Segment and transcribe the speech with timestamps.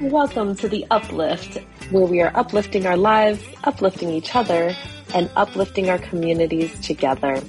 [0.00, 1.56] Welcome to the Uplift,
[1.90, 4.76] where we are uplifting our lives, uplifting each other,
[5.14, 7.40] and uplifting our communities together.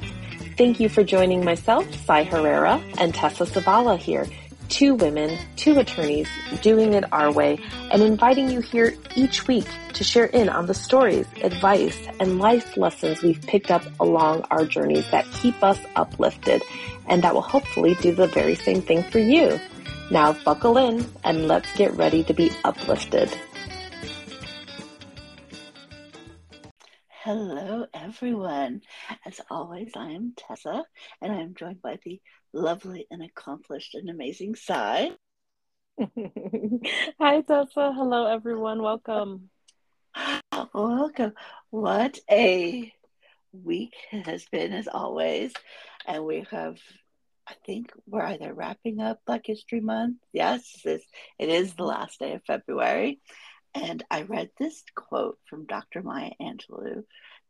[0.58, 4.26] Thank you for joining myself, Cy Herrera, and Tessa Savala here,
[4.70, 6.30] two women, two attorneys,
[6.62, 7.60] doing it our way,
[7.92, 12.78] and inviting you here each week to share in on the stories, advice, and life
[12.78, 16.62] lessons we've picked up along our journeys that keep us uplifted,
[17.08, 19.60] and that will hopefully do the very same thing for you.
[20.10, 23.30] Now buckle in and let's get ready to be uplifted.
[27.10, 28.84] Hello, everyone.
[29.26, 30.86] As always, I am Tessa,
[31.22, 32.22] and I am joined by the
[32.54, 35.12] lovely and accomplished and amazing Cy.
[36.00, 37.92] Hi, Tessa.
[37.92, 38.82] Hello, everyone.
[38.82, 39.50] Welcome.
[40.74, 41.34] Welcome.
[41.70, 42.94] What a
[43.52, 45.52] week it has been, as always.
[46.06, 46.78] And we have
[47.48, 50.18] I think we're either wrapping up Black History Month.
[50.34, 51.02] Yes, it
[51.40, 53.22] is the last day of February.
[53.74, 56.02] And I read this quote from Dr.
[56.02, 57.04] Maya Angelou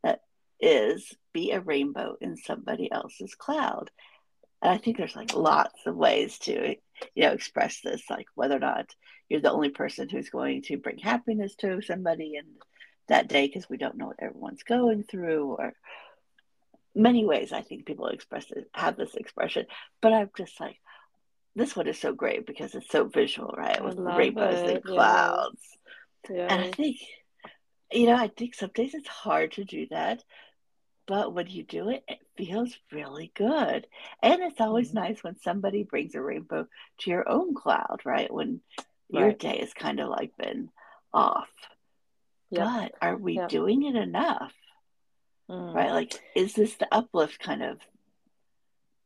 [0.04, 0.20] that
[0.60, 3.90] is be a rainbow in somebody else's cloud.
[4.62, 6.76] And I think there's like lots of ways to,
[7.14, 8.94] you know, express this, like whether or not
[9.28, 12.44] you're the only person who's going to bring happiness to somebody in
[13.08, 15.72] that day because we don't know what everyone's going through or
[16.94, 19.66] many ways I think people express it, have this expression,
[20.00, 20.78] but I'm just like,
[21.54, 23.82] this one is so great because it's so visual, right?
[23.82, 24.76] With rainbows it.
[24.76, 25.60] and clouds.
[26.30, 26.46] Yeah.
[26.48, 26.98] And I think,
[27.92, 30.22] you know, I think some days it's hard to do that,
[31.06, 33.86] but when you do it, it feels really good.
[34.22, 34.98] And it's always mm-hmm.
[34.98, 36.66] nice when somebody brings a rainbow
[36.98, 38.32] to your own cloud, right?
[38.32, 38.60] When
[39.12, 39.20] right.
[39.20, 40.68] your day has kind of like been
[41.12, 41.48] off.
[42.50, 42.64] Yep.
[42.64, 43.48] But are we yep.
[43.48, 44.52] doing it enough?
[45.48, 45.74] Mm.
[45.74, 45.90] right?
[45.90, 47.78] Like, is this the uplift kind of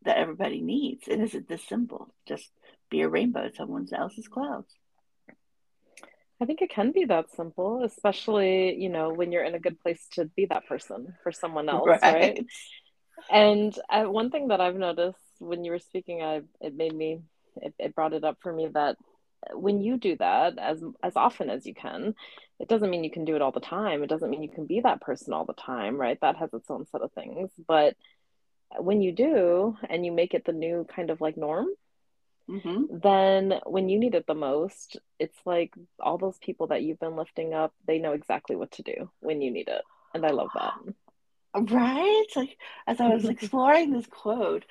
[0.05, 1.09] that everybody needs?
[1.09, 2.15] And is it this simple?
[2.27, 2.51] Just
[2.91, 4.73] be a rainbow in someone else's clouds.
[6.41, 9.81] I think it can be that simple, especially, you know, when you're in a good
[9.81, 12.03] place to be that person for someone else, right?
[12.03, 12.47] right?
[13.31, 17.21] And uh, one thing that I've noticed when you were speaking, I it made me
[17.57, 18.97] it, it brought it up for me that
[19.53, 22.15] when you do that as as often as you can
[22.63, 24.03] it doesn't mean you can do it all the time.
[24.03, 26.19] It doesn't mean you can be that person all the time right?
[26.21, 27.51] That has its own set of things.
[27.67, 27.97] But
[28.79, 31.67] when you do and you make it the new kind of like norm
[32.49, 32.85] mm-hmm.
[32.91, 37.17] then when you need it the most it's like all those people that you've been
[37.17, 39.83] lifting up they know exactly what to do when you need it.
[40.15, 40.75] And i love that.
[41.55, 42.25] Right?
[42.35, 42.57] Like
[42.87, 44.65] as i was exploring this quote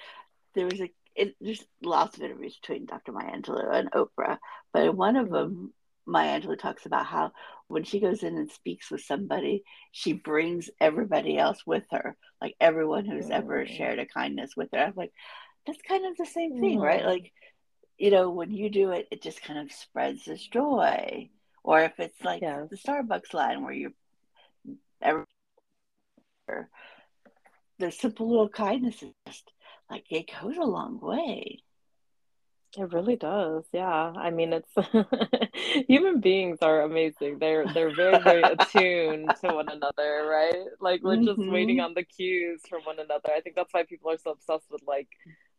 [0.56, 3.12] there was a it, there's lots of interviews between Dr.
[3.12, 4.38] Maya Angelou and Oprah,
[4.72, 5.74] but in one of them,
[6.12, 7.32] Maya Angelou talks about how
[7.68, 12.56] when she goes in and speaks with somebody, she brings everybody else with her, like
[12.60, 14.80] everyone who's ever shared a kindness with her.
[14.80, 15.14] I'm like,
[15.66, 16.84] that's kind of the same thing, mm.
[16.84, 17.06] right?
[17.06, 17.32] Like,
[17.98, 21.30] you know, when you do it, it just kind of spreads this joy.
[21.64, 22.68] Or if it's like yes.
[22.70, 23.94] the Starbucks line where you're,
[25.02, 25.26] every,
[27.80, 29.52] the simple little kindness is just
[29.90, 31.60] like it goes a long way.
[32.78, 33.66] It really does.
[33.74, 34.14] Yeah.
[34.16, 34.72] I mean, it's
[35.88, 37.40] human beings are amazing.
[37.40, 40.66] They're they're very very attuned to one another, right?
[40.80, 41.26] Like we're mm-hmm.
[41.26, 41.86] just waiting mm-hmm.
[41.86, 43.30] on the cues from one another.
[43.36, 45.10] I think that's why people are so obsessed with like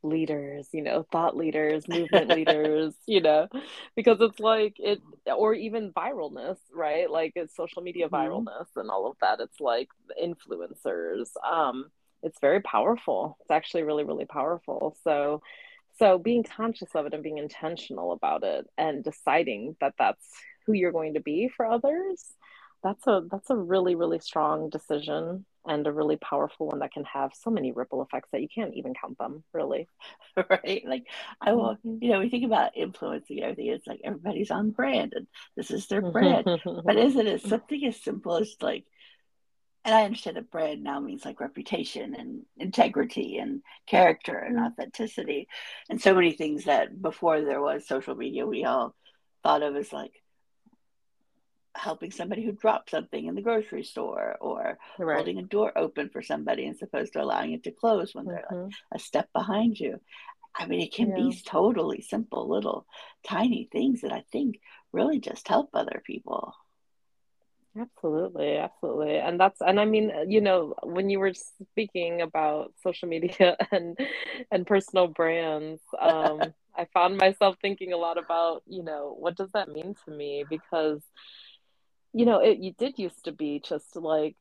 [0.03, 3.47] leaders, you know, thought leaders, movement leaders, you know,
[3.95, 7.11] because it's like it or even viralness, right?
[7.11, 8.15] Like it's social media mm-hmm.
[8.15, 9.41] viralness and all of that.
[9.41, 9.89] It's like
[10.21, 11.29] influencers.
[11.47, 11.91] Um
[12.23, 13.37] it's very powerful.
[13.41, 14.97] It's actually really, really powerful.
[15.03, 15.43] So,
[15.99, 20.27] so being conscious of it and being intentional about it and deciding that that's
[20.67, 22.25] who you're going to be for others,
[22.83, 27.05] that's a that's a really, really strong decision and a really powerful one that can
[27.05, 29.89] have so many ripple effects that you can't even count them really.
[30.49, 30.83] Right?
[30.87, 31.05] Like
[31.43, 31.99] i will mm-hmm.
[32.03, 35.27] you know we think about influencing everything it's like everybody's on brand and
[35.57, 36.47] this is their brand.
[36.85, 38.85] But isn't it something as simple as like
[39.85, 44.67] and I understand that brand now means like reputation and integrity and character and mm-hmm.
[44.67, 45.49] authenticity
[45.91, 48.95] and so many things that before there was social media we all
[49.43, 50.13] thought of as like
[51.75, 55.17] helping somebody who dropped something in the grocery store or right.
[55.17, 58.35] holding a door open for somebody as opposed to allowing it to close when mm-hmm.
[58.35, 58.97] they're like mm-hmm.
[58.97, 59.99] a step behind you.
[60.55, 61.17] I mean, it can yeah.
[61.17, 62.87] be totally simple, little
[63.27, 64.61] tiny things that I think
[64.93, 66.55] really just help other people.
[67.79, 69.17] Absolutely, absolutely.
[69.17, 73.99] And that's and I mean, you know, when you were speaking about social media and
[74.51, 79.51] and personal brands, um, I found myself thinking a lot about, you know, what does
[79.53, 80.45] that mean to me?
[80.49, 81.01] Because
[82.15, 84.37] you know, it you did used to be just like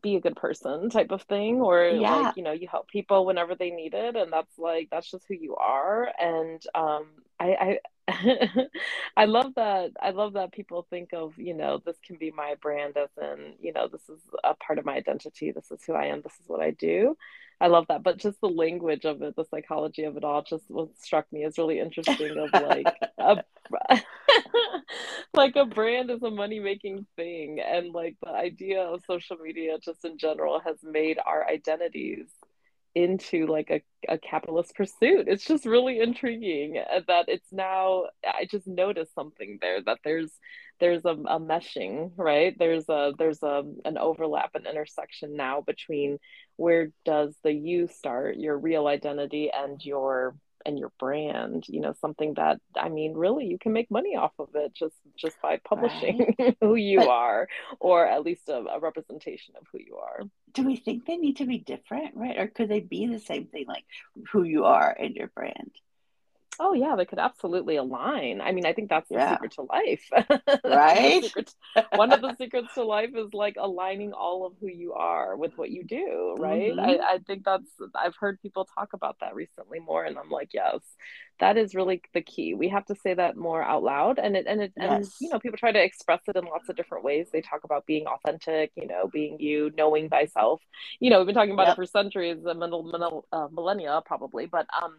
[0.00, 2.14] be a good person type of thing, or yeah.
[2.14, 5.24] like, you know, you help people whenever they need it, and that's like that's just
[5.26, 6.08] who you are.
[6.20, 7.06] And um
[7.40, 8.08] I, I
[9.16, 12.54] I love that I love that people think of, you know, this can be my
[12.60, 15.50] brand as in, you know, this is a part of my identity.
[15.52, 16.22] This is who I am.
[16.22, 17.16] This is what I do.
[17.60, 18.02] I love that.
[18.02, 21.44] But just the language of it, the psychology of it all just what struck me
[21.44, 23.44] as really interesting of like a
[25.34, 29.78] like a brand is a money making thing and like the idea of social media
[29.78, 32.26] just in general has made our identities
[33.04, 35.28] into like a, a capitalist pursuit.
[35.28, 40.32] It's just really intriguing uh, that it's now i just noticed something there that there's
[40.80, 42.54] there's a, a meshing right?
[42.58, 46.18] There's a there's a an overlap an intersection now between
[46.56, 50.36] where does the you start your real identity and your
[50.68, 54.32] and your brand you know something that i mean really you can make money off
[54.38, 56.56] of it just just by publishing right.
[56.60, 57.48] who you but, are
[57.80, 60.20] or at least a, a, representation of who you are.
[60.52, 62.38] Do we think they need to be different right?
[62.38, 63.84] Or could they be the same thing like
[64.30, 65.72] who you are and your brand
[66.60, 68.40] Oh yeah, they could absolutely align.
[68.40, 69.32] I mean, I think that's the yeah.
[69.32, 70.10] secret to life.
[70.64, 71.22] Right?
[71.22, 75.36] to, one of the secrets to life is like aligning all of who you are
[75.36, 76.72] with what you do, right?
[76.72, 76.80] Mm-hmm.
[76.80, 80.50] I, I think that's I've heard people talk about that recently more and I'm like,
[80.52, 80.80] yes,
[81.40, 82.54] that is really the key.
[82.54, 84.90] We have to say that more out loud and it and it yes.
[84.90, 87.28] and you know, people try to express it in lots of different ways.
[87.32, 90.60] They talk about being authentic, you know, being you, knowing thyself.
[91.00, 91.74] You know, we've been talking about yep.
[91.74, 94.96] it for centuries, a uh, millennia probably, but um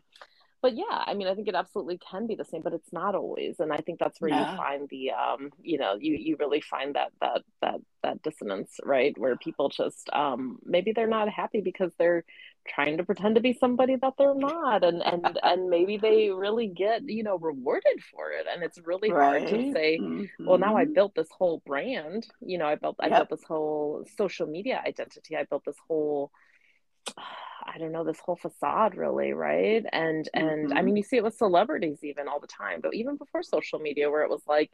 [0.62, 3.16] but yeah i mean i think it absolutely can be the same but it's not
[3.16, 4.52] always and i think that's where yeah.
[4.52, 8.80] you find the um you know you you really find that that that that dissonance
[8.84, 12.24] right where people just um maybe they're not happy because they're
[12.68, 16.68] trying to pretend to be somebody that they're not and and and maybe they really
[16.68, 19.42] get you know rewarded for it and it's really right.
[19.42, 20.46] hard to say mm-hmm.
[20.46, 20.94] well now i mm-hmm.
[20.94, 23.18] built this whole brand you know i built i yep.
[23.18, 26.32] built this whole social media identity i built this whole
[27.18, 29.86] I don't know this whole facade really, right?
[29.92, 30.78] And and mm-hmm.
[30.78, 33.80] I mean you see it with celebrities even all the time, but even before social
[33.80, 34.72] media where it was like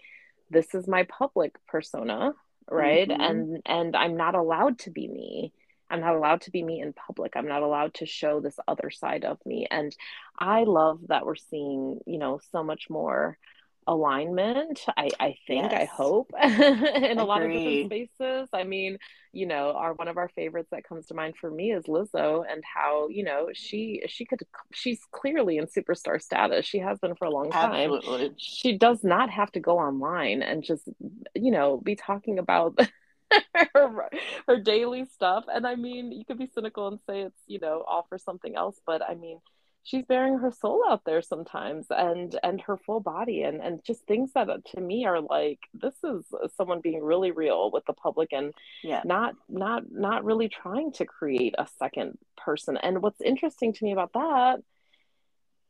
[0.49, 2.33] this is my public persona,
[2.69, 3.09] right?
[3.09, 3.21] Mm-hmm.
[3.21, 5.53] And and I'm not allowed to be me.
[5.89, 7.33] I'm not allowed to be me in public.
[7.35, 9.67] I'm not allowed to show this other side of me.
[9.69, 9.95] And
[10.38, 13.38] I love that we're seeing, you know, so much more
[13.87, 15.81] alignment i i think yes.
[15.81, 18.49] i hope in a lot of different spaces.
[18.51, 18.97] I mean
[19.31, 22.43] you know our one of our favorites that comes to mind for me is lizzo
[22.49, 24.41] and how you know she she could
[24.73, 26.65] she's clearly in superstar status.
[26.65, 27.93] She has been for a long time.
[27.93, 28.33] Absolutely.
[28.37, 30.89] she does not have to go online and just
[31.35, 32.79] you know be talking about
[33.75, 34.09] her,
[34.47, 35.45] her daily stuff.
[35.53, 38.55] And i mean you could be cynical and say it's you know all for something
[38.55, 39.39] else but i mean
[39.85, 44.05] she's bearing her soul out there sometimes and and her full body and and just
[44.05, 46.25] things that uh, to me are like this is
[46.57, 48.51] someone being really real with the public and
[48.83, 49.01] yeah.
[49.05, 53.93] not not not really trying to create a second person and what's interesting to me
[53.93, 54.59] about that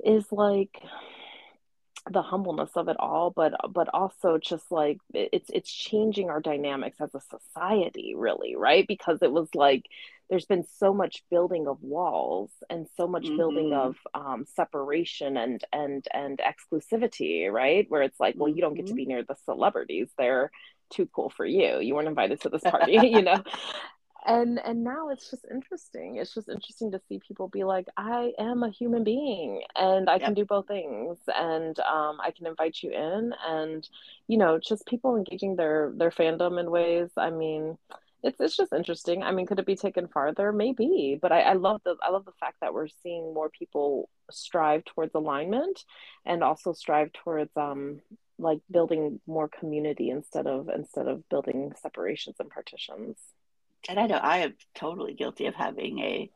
[0.04, 0.82] is like
[2.12, 6.98] the humbleness of it all but but also just like it's it's changing our dynamics
[7.02, 8.88] as a society really right?
[8.88, 9.86] Because it was like
[10.30, 13.38] there's been so much building of walls and so much mm-hmm.
[13.38, 17.86] building of um, separation and and and exclusivity right?
[17.90, 18.98] Where it's like well you don't get to mm-hmm.
[18.98, 20.10] be near the celebrities.
[20.18, 20.52] They're
[20.92, 21.80] too cool for you.
[21.80, 23.44] You weren't invited to this party you know
[24.26, 26.18] and and now it's just interesting.
[26.18, 30.14] It's just interesting to see people be like i am a human being and i
[30.14, 30.24] yep.
[30.24, 33.34] can do both things and um, i can invite you in.
[33.48, 33.88] And
[34.28, 37.10] you know just people engaging their their fandom in ways.
[37.18, 37.78] I mean
[38.24, 39.24] it's it's just interesting.
[39.24, 40.52] I mean could it be taken farther?
[40.52, 41.20] Maybe.
[41.22, 44.84] But i, I love the i love the fact that we're seeing more people strive
[44.86, 45.84] towards alignment
[46.26, 48.02] and also strive towards um
[48.38, 53.18] like building more community instead of instead of building separations and partitions
[53.90, 56.32] and I know I am totally guilty of having a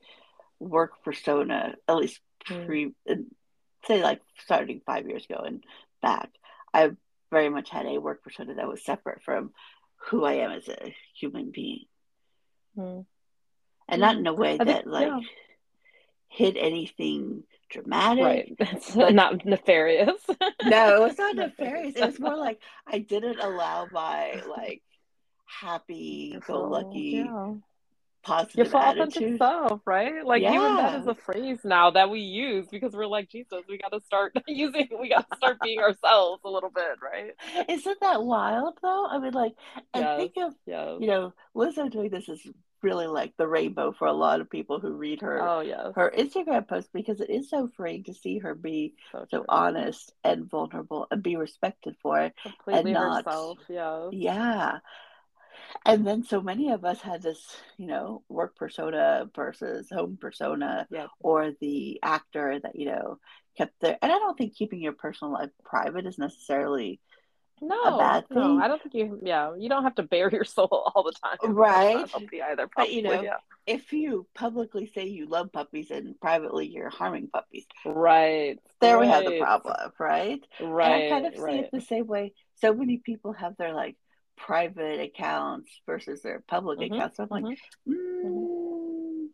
[0.60, 2.66] work persona, at least mm.
[2.66, 3.26] pre, mm.
[3.88, 5.64] say like starting five years ago and
[6.02, 6.30] back.
[6.74, 6.92] I
[7.32, 9.52] very much had a work persona that was separate from
[10.10, 11.86] who I am as a human being,
[12.78, 13.06] mm.
[13.88, 15.20] and not in a way that like yeah.
[16.28, 18.24] hid anything dramatic.
[18.24, 18.56] Right.
[18.60, 20.22] It's not nefarious.
[20.66, 21.96] no, it's not nefarious.
[21.96, 24.82] It was more like I didn't allow my like
[25.50, 27.54] happy go lucky yeah.
[28.24, 30.26] positive your full authentic self right?
[30.26, 30.54] Like yeah.
[30.54, 33.92] even that is a phrase now that we use because we're like jesus we got
[33.92, 37.32] to start using we got to start being ourselves a little bit right?
[37.68, 39.08] Isn't that wild though?
[39.08, 39.54] I mean like
[39.94, 40.98] and yes, think of yes.
[41.00, 42.42] you know lizzo doing this is
[42.82, 46.14] really like the rainbow for a lot of people who read her oh yeah her
[46.18, 50.50] instagram post because it is so freeing to see her be so, so honest and
[50.50, 54.78] vulnerable and be respected for it completely and not herself yeah yeah
[55.86, 57.42] and then so many of us had this,
[57.78, 61.08] you know, work persona versus home persona, yeah.
[61.20, 63.20] or the actor that you know
[63.58, 63.98] kept there.
[64.02, 67.00] And I don't think keeping your personal life private is necessarily
[67.62, 68.38] no, a bad thing.
[68.38, 69.20] No, I don't think you.
[69.22, 71.38] Yeah, you don't have to bare your soul all the time.
[71.56, 72.10] Right.
[72.10, 72.68] healthy either.
[72.68, 73.38] Probably, but you know, yeah.
[73.66, 78.58] if you publicly say you love puppies and privately you're harming puppies, right?
[78.80, 79.02] There right.
[79.02, 80.42] we have the problem, right?
[80.62, 80.92] Right.
[80.92, 81.54] And I kind of right.
[81.54, 82.34] see it the same way.
[82.62, 83.96] So many people have their like
[84.40, 87.18] private accounts versus their public Mhm, accounts.
[87.18, 89.28] So I'm like, mhm, mm,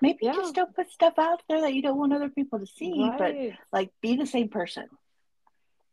[0.00, 0.34] maybe Yeah.
[0.34, 3.34] just don't put stuff out there that you don't want other people to see, but
[3.72, 4.88] like be the same person.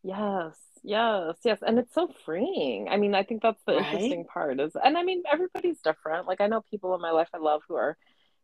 [0.04, 1.60] Yes, yes, yes.
[1.66, 2.88] And it's so freeing.
[2.90, 3.86] I mean, I think that's the Right.
[3.86, 6.26] interesting part is, and I mean, everybody's different.
[6.28, 7.98] Like, I know people in my life I love who are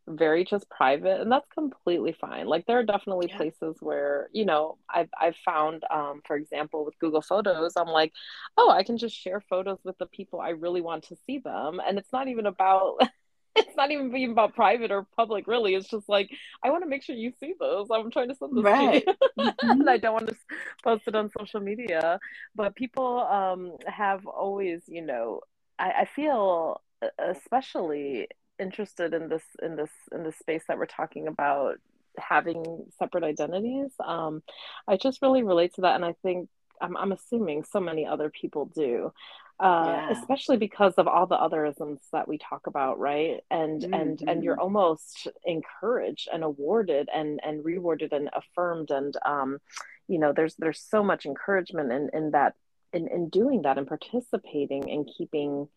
[0.08, 2.48] very just private, and that's completely fine.
[2.48, 3.38] Like, there are definitely Yeah.
[3.38, 8.14] places where, you know, I've I've found, um, for example, with Google Photos, I'm like,
[8.58, 11.80] oh, I can just share photos with the people I really want to see them,
[11.86, 13.00] and it's not even about.
[13.58, 15.76] It's not even being about private or public, really.
[15.76, 16.30] It's just like
[16.64, 17.88] I want to make sure you see those.
[17.92, 18.80] I'm trying to send this Right.
[18.80, 19.90] to you, and Mhm.
[19.90, 20.36] I don't want to
[20.84, 22.20] post it on social media.
[22.56, 25.42] But people um, have always, you know,
[25.80, 26.82] I, I feel
[27.20, 28.28] especially
[28.60, 31.78] interested in this in this in this space that we're talking about
[32.18, 33.92] having separate identities.
[34.04, 34.42] Um,
[34.88, 36.50] I just really relate to that, and I think
[36.82, 39.12] I'm, I'm assuming so many other people do.
[39.58, 40.12] Uh, Yeah.
[40.12, 43.40] especially because of all the otherisms that we talk about, right?
[43.50, 44.62] And and and you're Mhm.
[44.64, 49.60] almost encouraged and awarded and and rewarded and affirmed and um,
[50.08, 52.56] you know, there's there's so much encouragement in in that
[52.92, 55.70] in in doing that and participating and keeping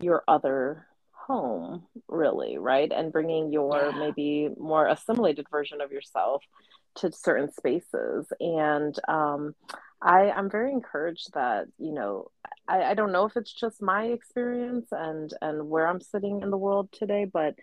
[0.00, 0.86] your other
[1.26, 2.90] home, really, right?
[2.92, 3.98] And bringing your Yeah.
[3.98, 6.42] maybe more assimilated version of yourself
[6.96, 8.26] to certain spaces.
[8.40, 9.54] And um,
[10.00, 12.30] I, I'm very encouraged that, you know,
[12.68, 16.50] I, I don't know if it's just my experience and and where I'm sitting in
[16.50, 17.54] the world today, but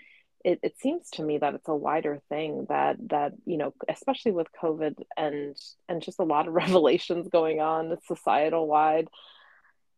[0.44, 4.32] it, it seems to me that it's a wider thing that that, you know, especially
[4.32, 5.56] with COVID and
[5.88, 9.08] and just a lot of revelations going on societal wide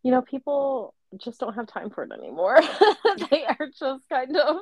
[0.05, 2.61] you know, people just don't have time for it anymore.
[3.31, 4.57] they are just kind of,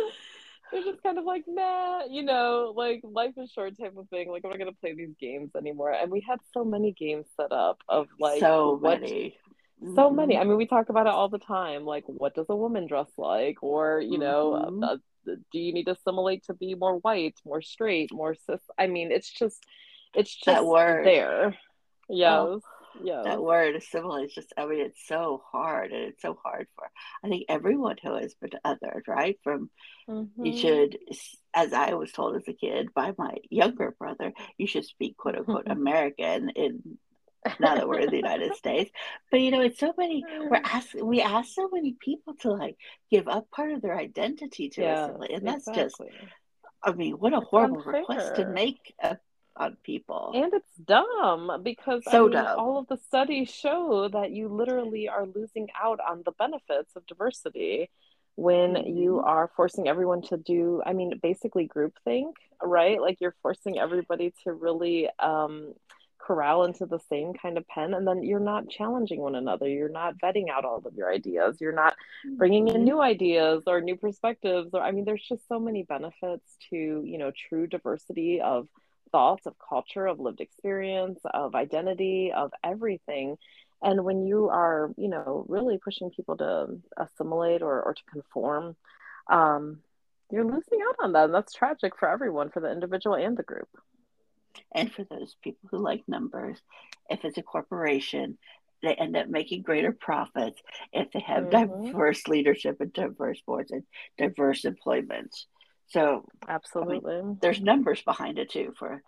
[0.70, 4.28] they're just kind of like, nah, you know, like life is short type of thing.
[4.30, 5.92] Like, I'm not going to play these games anymore.
[5.92, 9.38] And we had so many games set up of like, so what, many.
[9.94, 10.16] so Mhm.
[10.16, 10.36] many.
[10.36, 11.86] I mean, we talk about it all the time.
[11.86, 13.62] Like, what does a woman dress like?
[13.62, 14.82] Or, you know, Mhm.
[14.84, 14.96] uh,
[15.50, 18.60] do you need to assimilate to be more white, more straight, more cis?
[18.76, 19.64] I mean, it's just,
[20.14, 20.62] it's just
[21.04, 21.56] there.
[22.10, 22.30] Yes.
[22.46, 22.60] Oh,
[23.04, 23.24] Yes.
[23.24, 26.88] that word assimilate is just i mean it's so hard and it's so hard for
[27.24, 29.70] i think everyone who has been othered right from
[30.42, 30.58] you Mhm.
[30.60, 30.98] should
[31.54, 35.36] as i was told as a kid by my younger brother you should speak quote
[35.36, 36.98] unquote american in
[37.60, 38.90] now that we're in the united states
[39.30, 42.76] but you know it's so many we're asked we ask so many people to like
[43.10, 45.96] give up part of their identity to Yes, assimilate and that's just.
[46.82, 49.16] I mean what a It's horrible request to make uh,
[49.58, 54.30] on people And it's dumb because I mean, dumb all of the studies show that
[54.30, 57.90] you literally are losing out on the benefits of diversity
[58.36, 59.24] when you Mhm.
[59.24, 63.00] are forcing everyone to do, I mean, basically groupthink, right?
[63.00, 65.72] Like you're forcing everybody to really um,
[66.18, 69.66] corral into the same kind of pen, and then you're not challenging one another.
[69.68, 71.56] You're not vetting out all of your ideas.
[71.60, 71.94] You're not
[72.36, 72.84] bringing in Mhm.
[72.84, 74.70] new ideas or new perspectives.
[74.74, 78.68] Or, I mean, there's just so many benefits to, you know, true diversity of
[79.10, 83.36] thoughts, of culture, of lived experience, of identity, of everything.
[83.82, 88.76] And when you are, you know, really pushing people to assimilate or, or to conform,
[89.30, 89.82] um,
[90.30, 91.26] you're losing out on that.
[91.26, 93.68] And that's tragic for everyone, for the individual and the group.
[94.74, 96.60] And for those people who like numbers,
[97.08, 98.38] if it's a corporation,
[98.82, 100.60] they end up making greater profits
[100.92, 101.50] if they have Mhm.
[101.50, 103.84] diverse leadership and diverse boards and
[104.16, 105.34] diverse employment.
[105.90, 107.36] So Absolutely.
[107.40, 109.02] there's numbers behind it too for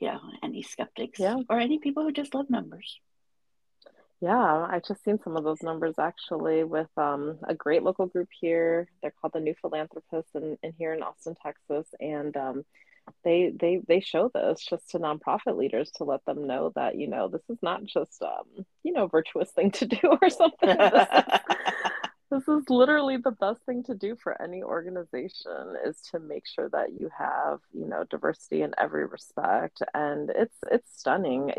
[0.00, 1.36] you know any skeptics Yeah.
[1.48, 2.98] or any people who just love numbers.
[4.20, 8.28] Yeah, I've just seen some of those numbers actually with um, a great local group
[8.40, 8.88] here.
[9.02, 12.64] They're called the New Philanthropists in, in here in Austin, Texas, and um,
[13.24, 17.08] they they they show this just to nonprofit leaders to let them know that you
[17.08, 20.68] know this is not just um, you know virtuous thing to do or something.
[22.32, 26.66] This is literally the best thing to do for any organization is to make sure
[26.70, 31.52] that you have you know diversity in every respect, and it's it's stunning.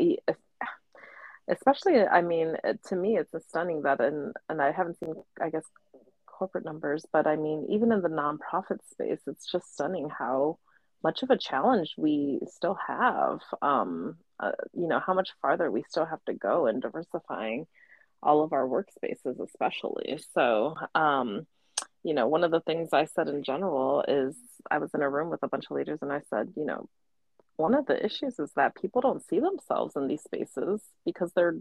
[1.46, 5.50] Especially i mean to me it's a stunning that in and i haven't seen i
[5.50, 5.64] guess
[6.24, 10.58] corporate numbers but i mean even in the nonprofit space it's just stunning how
[11.02, 15.84] much of a challenge we still have um uh, you know how much farther we
[15.86, 17.66] still have to go in diversifying
[18.24, 20.18] all of our workspaces, especially.
[20.32, 21.46] So, um,
[22.02, 24.34] you know, one of the things I said in general is
[24.70, 26.88] I was in a room with a bunch of leaders and I said, you know,
[27.56, 31.56] one of the issues is that people don't see themselves in these spaces because they're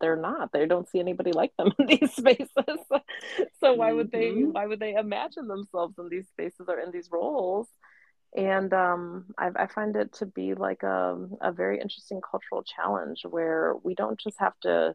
[0.00, 2.48] they're not they don't see anybody like them in these spaces
[3.60, 4.52] so why would they mm-hmm.
[4.52, 7.68] why would they imagine themselves in these spaces or in these roles
[8.34, 13.26] and um, I, I, find it to be like a, a very interesting cultural challenge
[13.28, 14.94] where we don't just have to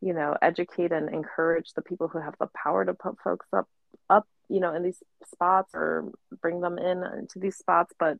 [0.00, 3.68] you know educate and encourage the people who have the power to put folks up
[4.10, 6.10] up you know in these spots or
[6.40, 7.92] bring them in into these spots.
[7.98, 8.18] But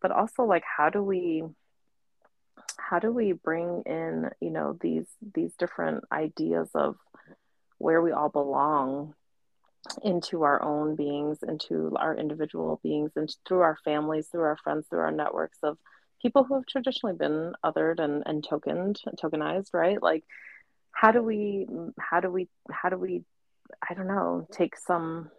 [0.00, 1.44] but also like how do we
[2.78, 6.96] how do we bring in you know these these different ideas of
[7.78, 9.14] where we all belong
[10.02, 14.86] into our own beings into our individual beings and through our families through our friends
[14.88, 15.76] through our networks of
[16.24, 20.02] people who have traditionally been othered and, and tokened tokenized right?
[20.02, 20.24] Like
[20.94, 21.66] how do we
[21.98, 23.22] how do we how do we
[23.88, 25.30] i don't know take some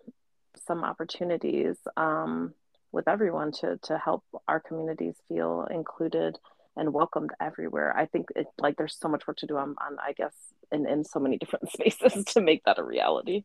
[0.66, 2.54] some opportunities um,
[2.92, 6.38] with everyone to to help our communities feel included
[6.78, 7.96] and welcomed everywhere.
[7.96, 10.34] I think it like there's so much work to do on, on I guess
[10.72, 13.44] in, in so many different spaces to make that a reality.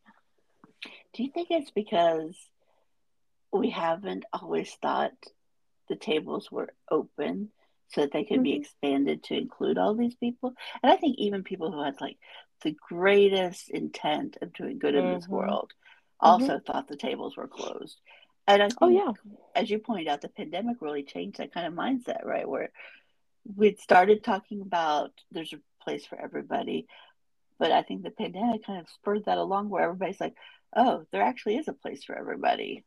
[1.15, 2.37] Do you think it's because
[3.53, 5.13] we haven't always thought
[5.89, 7.51] the tables were open
[7.91, 8.45] so that they could mm-hmm.
[8.45, 10.55] be expanded to include all these people?
[10.83, 12.19] And I think even people who had like
[12.63, 15.07] the greatest intent of doing good mm-hmm.
[15.07, 15.35] in this mm-hmm.
[15.35, 15.73] world
[16.21, 16.65] also mm-hmm.
[16.65, 17.99] thought the tables were closed.
[18.47, 19.13] And I oh, think, oh, yeah.
[19.55, 22.49] as you pointed out, the pandemic really changed that kind of mindset, right?
[22.49, 22.71] Where
[23.57, 26.87] we'd started talking about there's a place for everybody,
[27.59, 30.35] but I think the pandemic kind of spurred that along where everybody's like,
[30.75, 32.85] oh, there actually is a place for everybody.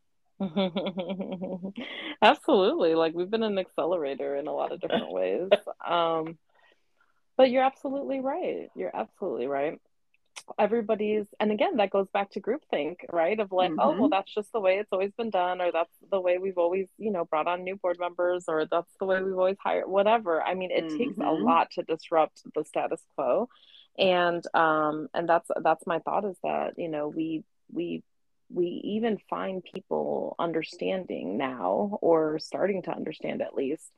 [2.22, 2.96] absolutely.
[2.96, 5.50] Like we've been an accelerator in a lot of different ways.
[5.86, 6.38] Um,
[7.36, 8.70] but you're absolutely right.
[8.76, 9.80] You're absolutely right
[10.60, 13.80] everybody's and again that goes back to groupthink right of like mm-hmm.
[13.80, 14.10] oh well mm-hmm.
[14.10, 17.12] that's just the way it's always been done or that's the way we've always you
[17.12, 20.54] know brought on new board members or that's the way we've always hired whatever i
[20.54, 20.98] mean it mm-hmm.
[20.98, 21.44] takes a mm-hmm.
[21.44, 23.48] lot to disrupt the status quo
[23.98, 28.04] and um and that's that's my thought is that you know we we
[28.54, 33.90] we even find people understanding now or starting to understand at least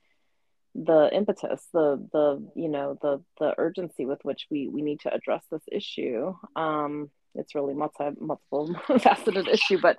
[0.74, 5.13] the impetus the the you know the the urgency with which we we need to
[5.13, 6.34] address this issue.
[6.56, 9.98] Um it's really multi multiple faceted issue but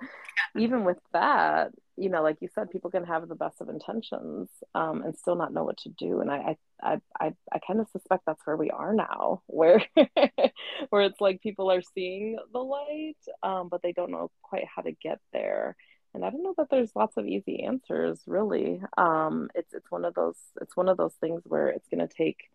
[0.55, 4.49] even with that you know like you said people can have the best of intentions
[4.75, 7.87] um, and still not know what to do and i i i, I kind of
[7.89, 9.83] suspect that's where we are now where
[10.89, 14.81] where it's like people are seeing the light um, but they don't know quite how
[14.81, 15.75] to get there
[16.13, 18.81] and I don't know that there's lots of easy answers really.
[18.97, 22.11] Um, it's it's one of those it's one of those things where it's going to
[22.11, 22.49] take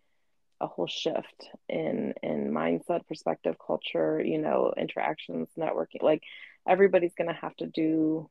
[0.59, 6.01] a whole shift in in mindset, perspective, culture, you know, interactions, networking.
[6.01, 6.23] Like
[6.67, 8.29] everybody's going to have to do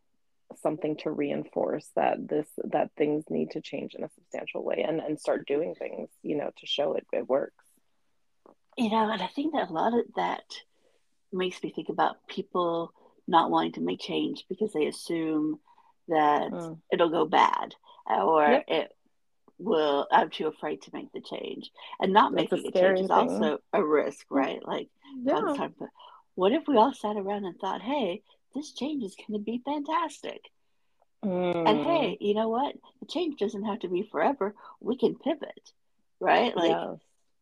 [0.60, 5.00] something to reinforce that this that things need to change in a substantial way and
[5.00, 7.64] and start doing things, you know, to show it it works.
[8.76, 10.44] You know, and I think that a lot of that
[11.32, 12.92] makes me think about people
[13.26, 15.58] not wanting to make change because they assume
[16.08, 16.78] that mm.
[16.92, 17.74] it'll go bad
[18.06, 18.64] or yep.
[18.68, 18.92] it
[19.58, 23.10] will i'm too afraid to make the change and not That's making a, change is
[23.10, 24.88] also a risk right like
[25.22, 25.68] yeah.
[26.34, 28.22] what if we all sat around and thought hey
[28.54, 30.42] this change is going to be fantastic
[31.24, 31.68] mm.
[31.68, 35.70] and hey you know what the change doesn't have to be forever we can pivot
[36.20, 36.98] right like yes.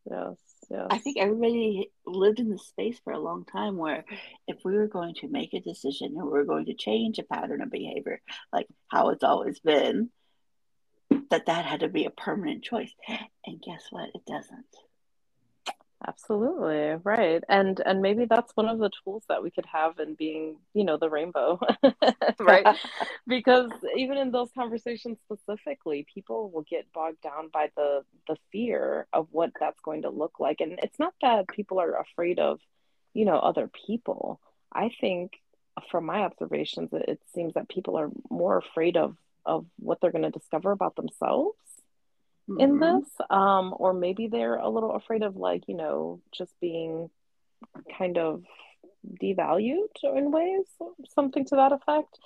[0.09, 0.37] yes
[0.71, 0.87] yeah.
[0.89, 4.05] I think everybody lived in the space for a long time where
[4.47, 7.23] if we were going to make a decision and we are going to change a
[7.23, 8.21] pattern of behavior,
[8.53, 10.09] like how it's always been,
[11.29, 12.93] that that had to be a permanent choice.
[13.45, 14.09] And guess what?
[14.15, 14.65] It doesn't.
[16.07, 16.99] Absolutely.
[17.03, 17.43] Right.
[17.47, 20.83] And and maybe that's one of the tools that we could have in being, you
[20.83, 21.59] know, the rainbow.
[22.39, 22.65] right?
[23.27, 29.07] because even in those conversations specifically, people will get bogged down by the the fear
[29.13, 30.59] of what that's going to look like.
[30.59, 32.59] And it's not that people are afraid of,
[33.13, 34.39] you know, other people.
[34.73, 35.33] I think
[35.91, 40.11] from my observations it, it seems that people are more afraid of of what they're
[40.11, 41.57] going to discover about themselves
[42.57, 42.61] mm-hmm.
[42.61, 47.09] in this um or maybe they're a little afraid of like you know just being
[47.97, 48.43] kind of
[49.21, 50.65] devalued in ways
[51.13, 52.19] something to that effect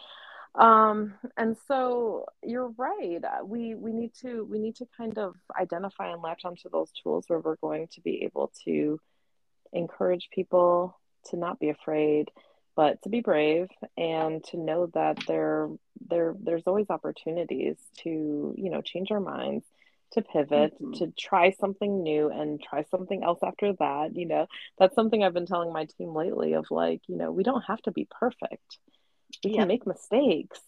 [0.55, 6.11] um and so you're right we we need to we need to kind of identify
[6.11, 8.99] and latch onto those tools where we're going to be able to
[9.73, 12.29] encourage people to not be afraid
[12.75, 15.69] but to be brave and to know that there
[16.09, 19.65] there there's always opportunities to you know change our minds
[20.11, 20.93] to pivot, mm-hmm.
[20.93, 24.15] to try something new and try something else after that.
[24.15, 27.43] You know, that's something I've been telling my team lately of like, you know, we
[27.43, 28.77] don't have to be perfect.
[29.43, 29.59] We yep.
[29.59, 30.59] can make mistakes,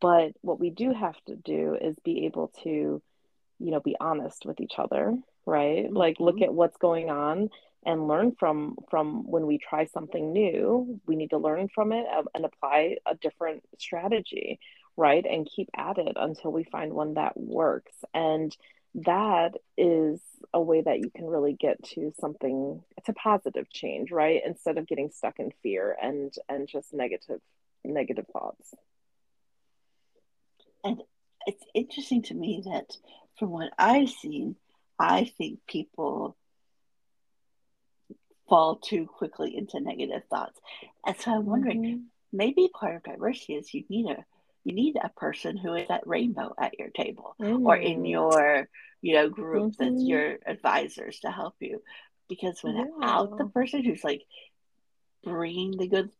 [0.00, 4.44] but what we do have to do is be able to, you know, be honest
[4.44, 5.16] with each other,
[5.46, 5.86] right?
[5.86, 5.96] Mm-hmm.
[5.96, 7.48] Like look at what's going on
[7.84, 12.06] and learn from from when we try something new we need to learn from it
[12.16, 14.58] um, and apply a different strategy
[14.96, 15.24] right?
[15.24, 17.92] And keep at it until we find one that works.
[18.12, 18.56] And
[18.94, 20.20] that is
[20.52, 24.42] a way that you can really get to something it's a positive change right?
[24.44, 27.40] Instead of getting stuck in fear and and just negative
[27.84, 28.74] negative thoughts.
[30.84, 31.02] And
[31.46, 32.96] it's interesting to me that
[33.38, 34.56] from what i've seen
[34.98, 36.36] i think people
[38.48, 40.60] fall too quickly into negative thoughts.
[41.06, 42.02] And so i'm wondering mm-hmm.
[42.32, 44.24] maybe part of diversity is you need a
[44.64, 47.64] you need a person who is that rainbow at your table mm.
[47.64, 48.10] or in mm.
[48.10, 48.68] your
[49.00, 49.84] you know group mm-hmm.
[49.84, 51.82] that's your advisors to help you
[52.28, 53.36] because without yeah.
[53.38, 54.22] the person who's like
[55.24, 56.10] bringing the good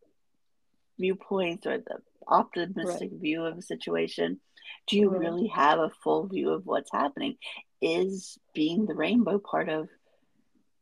[0.98, 3.20] viewpoints or the optimistic right.
[3.20, 4.38] view of a situation
[4.86, 5.20] do you right.
[5.20, 7.36] really have a full view of what's happening
[7.80, 9.88] is being the rainbow part of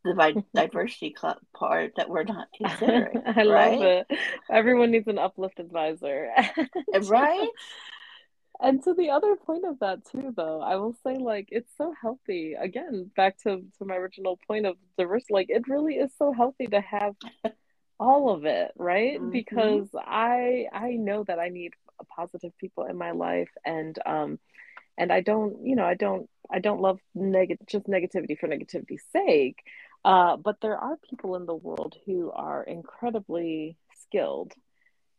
[0.05, 3.23] the diversity club part that we're not considering.
[3.27, 3.79] I right?
[3.79, 4.19] love it.
[4.51, 6.29] Everyone needs an uplift advisor.
[7.05, 7.49] right?
[8.63, 11.95] And to the other point of that too though, I will say like it's so
[12.01, 12.55] healthy.
[12.55, 16.67] Again, back to, to my original point of diversity, like it really is so healthy
[16.67, 17.15] to have
[17.99, 19.19] all of it, right?
[19.19, 19.31] Mm-hmm.
[19.31, 21.73] Because I I know that I need
[22.17, 24.39] positive people in my life and um
[24.99, 29.05] and I don't, you know, I don't I don't love negative just negativity for negativity's
[29.13, 29.59] sake.
[30.05, 34.53] Uh, but there are people in the world who are incredibly skilled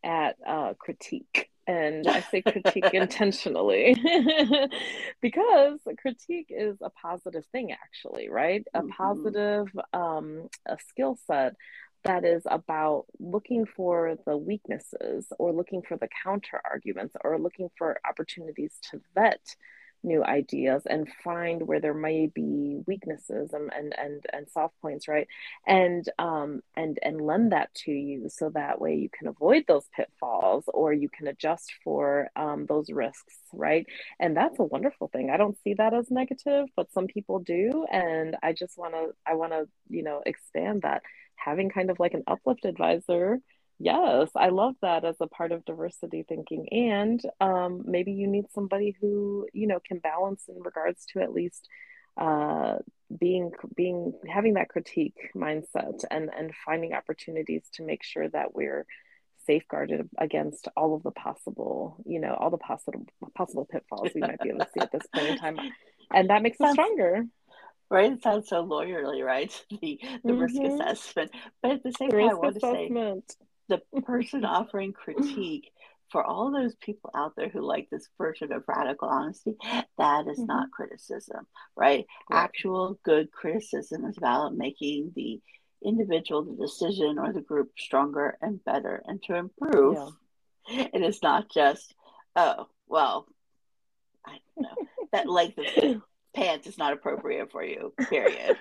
[0.03, 1.49] at uh, critique.
[1.67, 3.95] And I say critique intentionally
[5.21, 8.65] because critique is a positive thing, actually, right?
[8.73, 8.89] A mm-hmm.
[8.89, 11.55] positive um, a skill set
[12.03, 17.69] that is about looking for the weaknesses or looking for the counter arguments or looking
[17.77, 19.55] for opportunities to vet
[20.03, 25.07] new ideas and find where there may be weaknesses and and and, and soft points
[25.07, 25.27] right?
[25.67, 29.87] And um and and lend that to you so that way you can avoid those
[29.95, 33.85] pitfalls or you can adjust for um, those risks right?
[34.19, 35.29] And that's a wonderful thing.
[35.31, 37.85] I don't see that as negative but some people do.
[37.91, 41.03] And i just want to i want to you know expand that.
[41.35, 43.39] Having kind of like an uplift advisor
[43.83, 46.67] Yes, I love that as a part of diversity thinking.
[46.71, 51.33] And um, maybe you need somebody who, you know, can balance in regards to at
[51.33, 51.67] least
[52.15, 52.75] uh,
[53.19, 58.85] being being having that critique mindset and and finding opportunities to make sure that we're
[59.47, 64.39] safeguarded against all of the possible, you know, all the possible possible pitfalls we might
[64.41, 65.57] be able to see at this point in time.
[66.13, 67.25] And that makes us stronger
[67.89, 68.13] right?
[68.13, 69.51] It sounds so lawyerly, right?
[69.81, 70.39] The the mm-hmm.
[70.39, 72.89] risk assessment, but at the same time, I want to say
[73.71, 75.71] the person offering critique
[76.11, 79.55] for all those people out there who like this version of radical honesty,
[79.97, 80.45] that is mm-hmm.
[80.45, 82.05] not criticism, right?
[82.31, 85.39] Actual good criticism is about making the
[85.83, 89.95] individual, the decision, or the group stronger and better and to improve.
[89.95, 90.09] Yeah.
[90.93, 91.95] It is not just,
[92.35, 93.25] oh, well,
[94.23, 96.01] I don't know, that length of
[96.35, 98.57] pants is not appropriate for you, period.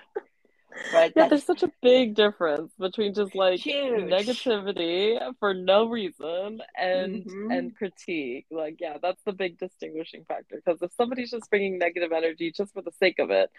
[0.93, 1.11] Right.
[1.15, 4.09] Yeah, there's such a big difference between just like huge.
[4.09, 7.51] negativity for no reason and mm-hmm.
[7.51, 8.45] and critique.
[8.51, 10.61] Like, yeah, that's the big distinguishing factor.
[10.63, 13.49] Because if somebody's just bringing negative energy just for the sake of it,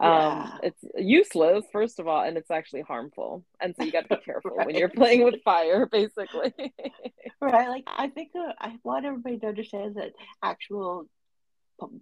[0.00, 0.58] um, yeah.
[0.62, 3.44] it's useless first of all, and it's actually harmful.
[3.60, 4.66] And so you got to be careful right.
[4.66, 6.54] when you're playing with fire, basically.
[7.40, 7.68] right.
[7.68, 11.06] Like I think uh, I want everybody to understand that actual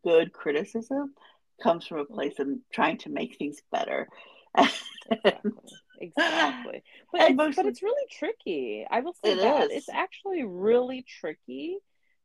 [0.05, 1.14] good criticism
[1.62, 4.09] comes from a place of trying to make things better
[4.56, 5.52] exactly.
[6.00, 6.82] exactly.
[7.12, 8.86] But it's, most, but it's really tricky.
[8.90, 9.78] I will say it that is.
[9.78, 11.78] it's actually really tricky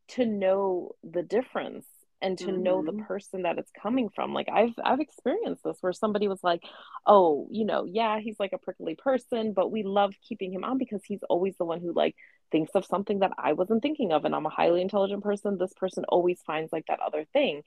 [0.10, 1.86] to know the difference
[2.22, 2.64] and to mm-hmm.
[2.64, 3.04] know the mm-hmm.
[3.04, 6.64] person that it's coming from like i've i've experienced this where somebody was like
[7.06, 10.78] oh you know yeah he's like a prickly person but we love keeping him on
[10.78, 12.16] because he's always the one who like
[12.52, 15.74] thinks of something that i wasn't thinking of and i'm a highly intelligent person this
[15.76, 17.62] person always finds like that other thing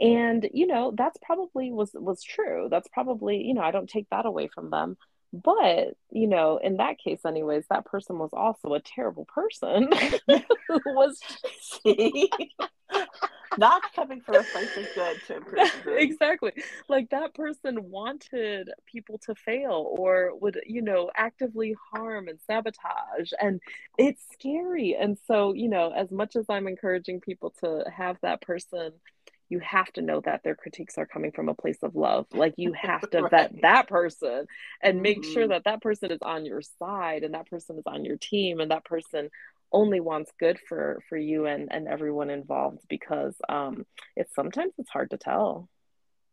[0.00, 2.68] and you know that's probably was was true.
[2.70, 4.96] That's probably you know i don't take that away from them.
[5.32, 9.90] But you know in that case anyways that person was also a terrible person
[10.68, 11.20] who was
[13.58, 16.52] not coming from a place of good to improve exactly.
[16.88, 23.32] Like that person wanted people to fail or would you know actively harm and sabotage
[23.40, 23.60] and
[23.98, 24.96] it's scary.
[24.98, 28.92] And so you know as much as i'm encouraging people to have that person
[29.48, 32.54] you have to know that their critiques are coming from a place of love like
[32.56, 33.30] you have to right.
[33.30, 34.46] vet that person
[34.82, 35.02] and mm-hmm.
[35.02, 38.16] make sure that that person is on your side and that person is on your
[38.16, 39.30] team and that person
[39.70, 43.84] only wants good for for you and and everyone involved because um
[44.16, 45.68] it's sometimes it's hard to tell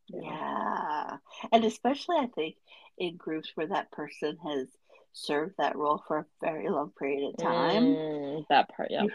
[0.08, 0.21] yeah.
[0.21, 1.17] yeah.
[1.51, 2.56] and especially i think
[2.97, 4.67] in groups where that person has
[5.12, 9.06] served that role for a very long period of time mm, that part yeah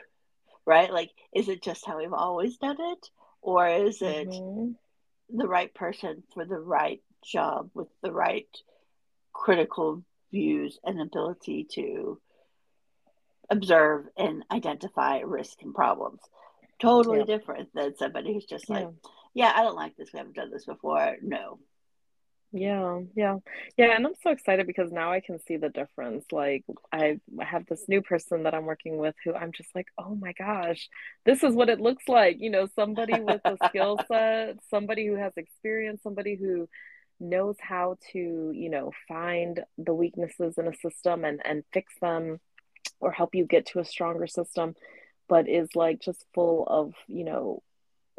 [0.66, 3.08] right like is it just how we've always done it
[3.42, 4.72] or is it mm-hmm.
[5.36, 8.48] the right person for the right job with the right
[9.32, 12.20] critical views and ability to
[13.50, 16.20] observe and identify risk and problems.
[16.80, 17.24] Totally yeah.
[17.24, 18.88] different than somebody who's just like,
[19.34, 19.46] yeah.
[19.46, 20.10] yeah, I don't like this.
[20.12, 21.16] We haven't done this before.
[21.22, 21.58] No.
[22.52, 23.36] Yeah, yeah,
[23.76, 26.24] yeah, and I'm so excited because now I can see the difference.
[26.32, 30.16] Like, I have this new person that I'm working with who I'm just like, oh
[30.16, 30.88] my gosh,
[31.24, 32.38] this is what it looks like.
[32.40, 36.68] You know, somebody with a skill set, somebody who has experience, somebody who
[37.20, 38.18] knows how to,
[38.52, 42.40] you know, find the weaknesses in a system and and fix them
[43.00, 44.74] or help you get to a stronger system
[45.28, 47.62] but is like just full of you know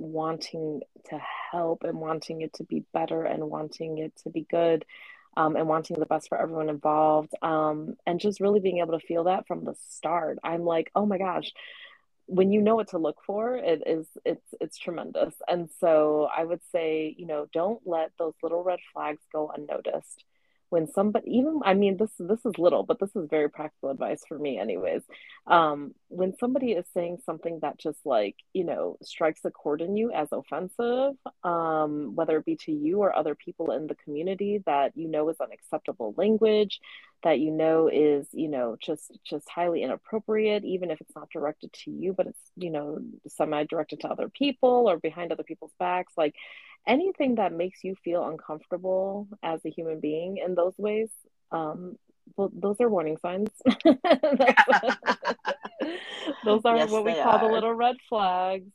[0.02, 1.20] wanting to
[1.52, 4.86] help and wanting it to be better and wanting it to be good
[5.38, 9.06] um, and wanting the best for everyone involved um, and just really being able to
[9.06, 10.40] feel that from the start.
[10.44, 11.52] I'm like oh my gosh
[12.28, 15.34] when you know what to look for it is it's it's tremendous.
[15.48, 20.24] And so i would say you know don't let those little red flags go unnoticed
[20.72, 24.24] when somebody even i mean this this is little but this is very practical advice
[24.28, 25.04] for me anyways.
[25.48, 29.98] Um, when somebody is saying something that just like you know strikes a chord in
[29.98, 34.64] you as offensive um, whether it be to you or other people in the community
[34.66, 36.80] that you know is unacceptable language
[37.24, 41.72] that you know is you know just just highly inappropriate even if it's not directed
[41.74, 45.74] to you but it's you know semi directed to other people or behind other people's
[45.80, 46.36] backs like
[46.88, 51.10] anything that makes you feel uncomfortable as a human being in those ways
[51.52, 51.98] um
[52.36, 53.50] well, those are warning signs.
[56.46, 57.40] Those are yes, what we call are.
[57.40, 58.72] the little red flags.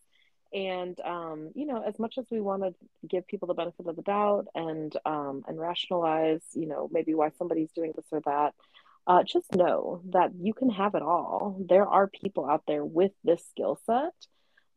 [0.52, 2.72] And um, you know as much as we want to
[3.06, 7.30] give people the benefit of the doubt and um, and rationalize you know maybe why
[7.36, 8.54] somebody's doing this or that
[9.06, 11.56] uh, just know that you can have it all.
[11.68, 14.14] There are people out there with this skill set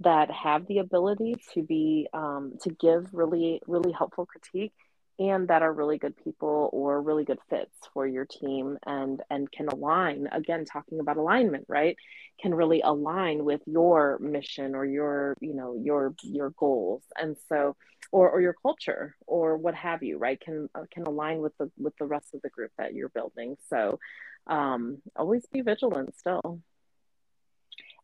[0.02, 4.74] that have the ability to be um, to give really really helpful critique
[5.20, 9.52] and that are really good people or really good fits for your team and and
[9.52, 11.98] can align again talking about alignment right?
[12.42, 17.04] Can really align with your mission or your you know your your goals.
[17.18, 17.76] And so
[18.12, 20.40] or or your culture or what have you right?
[20.40, 23.58] Can uh, can align with the with the rest of the group that you're building.
[23.70, 24.00] So
[24.48, 26.62] um always be vigilant still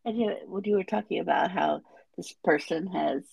[0.05, 1.81] and you, when you were talking about how
[2.17, 3.23] this person has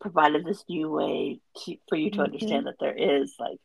[0.00, 2.24] provided this new way to, for you to mm-hmm.
[2.24, 3.58] understand that there is like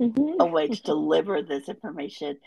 [0.00, 0.40] mm-hmm.
[0.40, 2.38] a way to deliver this information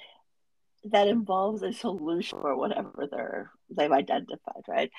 [0.86, 4.92] that involves a solution for whatever they're they've identified, right?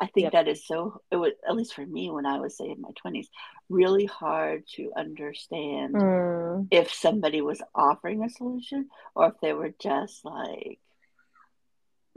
[0.00, 0.32] I think yep.
[0.32, 2.90] that is so it was at least for me when I was say in my
[2.96, 3.28] twenties,
[3.68, 6.66] really hard to understand mm.
[6.70, 10.78] if somebody was offering a solution or if they were just like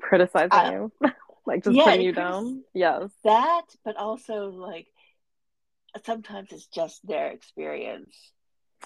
[0.02, 0.92] criticizing uh, you,
[1.46, 2.64] like just yeah, putting you down.
[2.74, 4.88] Yes, that, but also like
[6.06, 8.16] sometimes it's just their experience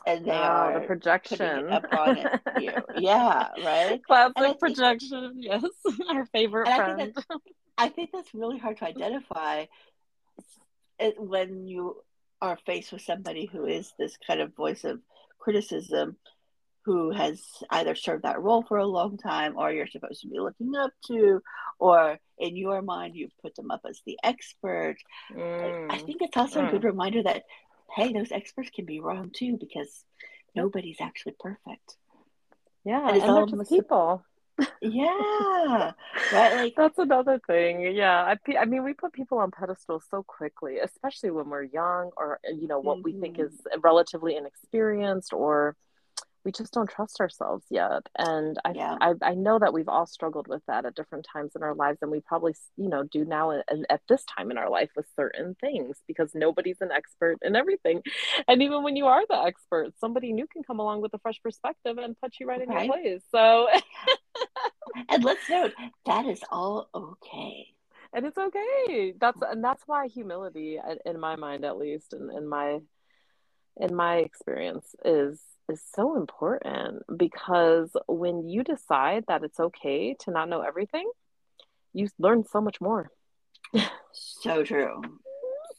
[0.05, 2.71] and they oh, are the projection upon it, you.
[2.97, 4.01] yeah right?
[4.03, 5.33] Classic projection.
[5.35, 5.63] Yes
[6.09, 7.15] our favorite friend I think,
[7.77, 9.65] I think that's really hard to identify
[10.99, 11.97] it, when you
[12.41, 14.99] are faced with somebody who is this kind of voice of
[15.39, 16.15] criticism
[16.85, 20.39] who has either served that role for a long time or you're supposed to be
[20.39, 21.41] looking up to
[21.79, 24.95] or in your mind you've put them up as the expert
[25.33, 25.91] mm.
[25.91, 26.67] i think it's also mm.
[26.67, 26.85] a good mm.
[26.85, 27.43] reminder that
[27.95, 30.03] hey those experts can be wrong too because
[30.55, 31.97] nobody's actually perfect
[32.83, 34.23] yeah and, it's and all just people
[34.81, 35.91] yeah
[36.33, 40.23] right like that's another thing yeah I, I mean we put people on pedestals so
[40.23, 43.03] quickly especially when we're young or you know what mm-hmm.
[43.03, 43.47] we think mm-hmm.
[43.47, 45.75] is relatively inexperienced or
[46.43, 48.07] we just don't trust ourselves yet.
[48.17, 48.97] And I, yeah.
[48.99, 51.99] I, I know that we've all struggled with that at different times in our lives
[52.01, 55.05] and we probably you know do now at, at this time in our life with
[55.15, 58.01] certain things because nobody's an expert in everything.
[58.47, 61.39] And even when you are the expert somebody new can come along with a fresh
[61.41, 62.67] perspective and put you right, right.
[62.67, 63.21] in your place.
[63.31, 63.67] So
[65.09, 65.73] and let's note
[66.05, 67.67] that is all okay.
[68.13, 69.13] And it's okay.
[69.19, 72.79] That's and that's why humility in my mind at least and in, in my
[73.77, 80.31] in my experience is is so important because when you decide that it's okay to
[80.31, 81.09] not know everything,
[81.93, 83.09] you learn so much more.
[84.11, 85.01] so true.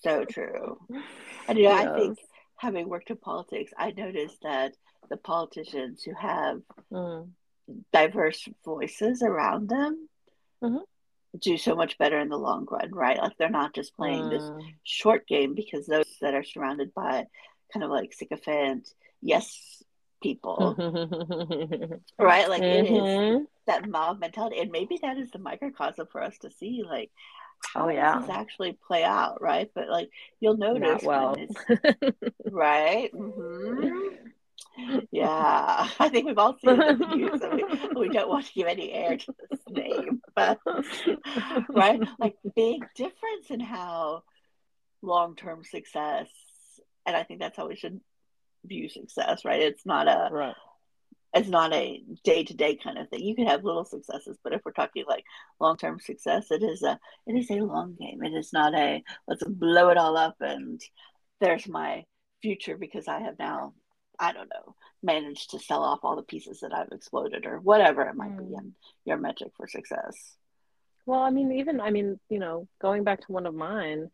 [0.03, 0.79] So true.
[1.47, 1.89] And you know, yes.
[1.89, 2.19] I think
[2.57, 4.75] having worked in politics, I noticed that
[5.11, 7.29] the politicians who have mm.
[7.93, 10.09] diverse voices around them
[10.63, 10.79] mm-hmm.
[11.39, 13.19] do so much better in the long run, right?
[13.19, 14.31] Like they're not just playing mm.
[14.31, 17.27] this short game because those that are surrounded by
[17.73, 18.89] kind of like sycophant,
[19.21, 19.83] yes
[20.23, 20.75] people,
[22.19, 22.49] right?
[22.49, 22.87] Like mm-hmm.
[22.87, 23.45] it is mm-hmm.
[23.67, 27.11] that mob mentality, and maybe that is the microcosm for us to see, like
[27.75, 28.15] how oh, yeah.
[28.15, 29.71] does actually play out, right?
[29.75, 31.37] But like you'll notice, well,
[32.51, 33.13] right?
[33.13, 34.29] Mm-hmm.
[35.11, 37.41] Yeah, I think we've all seen the news.
[37.41, 40.59] So we, we, don't want to give any air to this name, but
[41.69, 44.23] right, like big difference in how
[45.03, 46.29] long-term success,
[47.07, 48.01] and I think that's how we should
[48.65, 49.61] view success, right?
[49.61, 50.55] It's not a right.
[51.35, 53.21] It's not a day to day kind of thing.
[53.21, 55.25] You can have little successes, but if we're talking like
[55.61, 58.23] long term success, it is a it is a long game.
[58.23, 60.81] It is not a let's blow it all up and
[61.41, 62.05] there's my
[62.43, 63.73] future because I have now
[64.19, 68.03] I don't know, managed to sell off all the pieces that I've exploded or whatever
[68.03, 68.39] it might mm.
[68.39, 70.37] be in your metric for success.
[71.07, 74.11] Well, I mean, even, I mean, you know, going back to one of mine,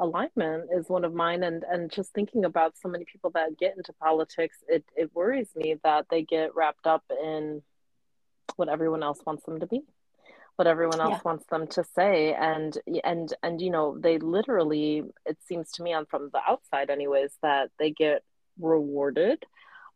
[0.00, 1.44] alignment is one of mine.
[1.44, 5.50] And, and just thinking about so many people that get into politics, it, it worries
[5.54, 7.62] me that they get wrapped up in
[8.56, 9.82] what everyone else wants them to be
[10.60, 11.20] what everyone else yeah.
[11.24, 15.94] wants them to say and and and you know they literally it seems to me
[15.94, 18.22] on from the outside anyways that they get
[18.60, 19.42] rewarded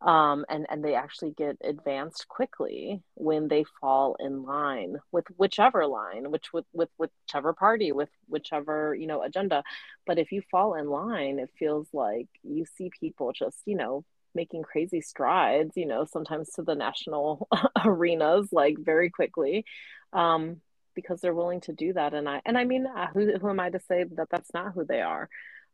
[0.01, 5.87] um, and and they actually get advanced quickly when they fall in line with whichever
[5.87, 9.63] line, which with with whichever party, with whichever you know agenda.
[10.07, 14.05] But if you fall in line, it feels like you see people just you know
[14.35, 17.49] making crazy strides, you know, sometimes to the national
[17.85, 19.65] arenas like very quickly.
[20.13, 20.61] Um,
[20.95, 23.59] because they're willing to do that and i and i mean uh, who, who am
[23.59, 25.29] i to say that that's not who they are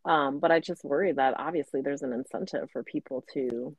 [0.04, 3.76] um, but I just worry that obviously there's an incentive for people to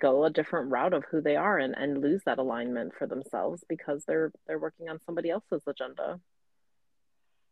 [0.00, 3.64] go a different route of who they are and, and lose that alignment for themselves
[3.68, 6.20] because they're they're working on somebody else's agenda.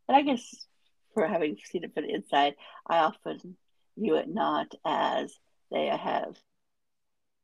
[0.07, 0.67] And I guess
[1.13, 2.55] for having seen it from the inside,
[2.87, 3.57] I often
[3.97, 5.33] view it not as
[5.71, 6.35] they have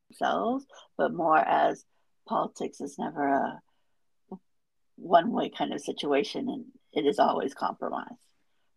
[0.09, 0.65] themselves,
[0.97, 1.83] but more as
[2.27, 3.61] politics is never a
[4.97, 8.17] one way kind of situation and it is always compromise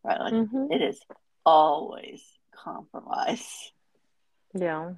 [0.05, 0.21] right?
[0.21, 0.71] Like mm-hmm.
[0.71, 1.01] it is
[1.45, 2.23] always
[2.55, 3.73] compromise.
[4.55, 4.93] Yeah.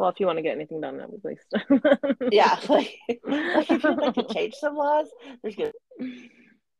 [0.00, 1.44] Well, if you want to get anything done, at least.
[2.32, 5.08] yeah, like, like if you like to change some laws,
[5.42, 5.72] there's good.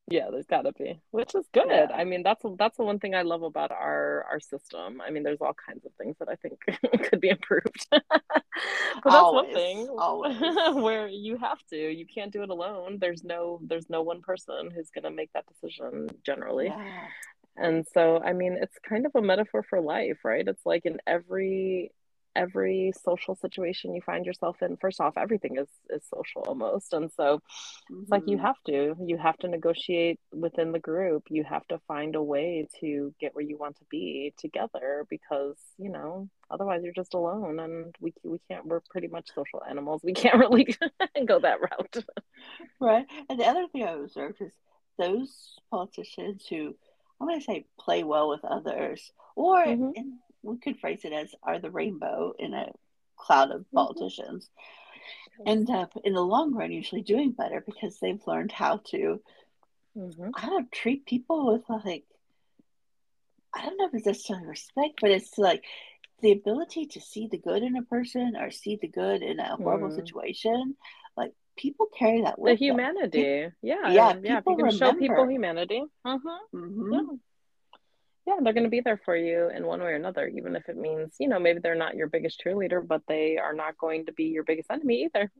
[0.08, 1.66] Yeah, there's got to be, which is good.
[1.68, 1.88] Yeah.
[1.94, 5.02] I mean, that's that's the one thing I love about our our system.
[5.06, 6.60] I mean, there's all kinds of things that I think
[7.10, 11.76] could be improved, but that's always, one thing where you have to.
[11.76, 12.96] You can't do it alone.
[13.02, 16.68] There's no there's no one person who's going to make that decision generally.
[16.68, 17.06] Yeah.
[17.56, 20.48] And so, I mean, it's kind of a metaphor for life, right?
[20.48, 21.92] It's like in every
[22.36, 27.10] every social situation you find yourself in first off everything is is social almost and
[27.16, 28.02] so mm-hmm.
[28.02, 28.46] it's like you mm-hmm.
[28.46, 32.66] have to you have to negotiate within the group you have to find a way
[32.80, 37.58] to get where you want to be together because you know otherwise you're just alone
[37.58, 40.64] and we we can't we're pretty much social animals we can't really
[41.26, 42.04] go that route
[42.80, 44.52] right and the other thing i observed is
[44.98, 46.74] those politicians who
[47.20, 49.90] i'm going to say play well with others or mm-hmm.
[49.94, 52.66] in we could phrase it as are the rainbow in a
[53.16, 53.76] cloud of mm-hmm.
[53.76, 54.48] politicians
[55.40, 55.48] mm-hmm.
[55.48, 59.20] end up in the long run usually doing better because they've learned how to
[59.96, 60.30] mm-hmm.
[60.36, 62.04] how to treat people with like
[63.54, 65.64] I don't know if it's necessarily respect, but it's like
[66.22, 69.56] the ability to see the good in a person or see the good in a
[69.56, 69.96] horrible mm.
[69.96, 70.76] situation.
[71.16, 73.22] Like people carry that with the humanity.
[73.22, 73.52] Them.
[73.62, 74.36] Yeah, yeah, yeah.
[74.36, 74.70] You can remember.
[74.76, 76.56] show people humanity, mm-hmm.
[76.56, 76.92] Mm-hmm.
[76.92, 77.16] yeah
[78.26, 80.68] yeah, they're going to be there for you in one way or another, even if
[80.68, 84.06] it means, you know, maybe they're not your biggest cheerleader, but they are not going
[84.06, 85.30] to be your biggest enemy either.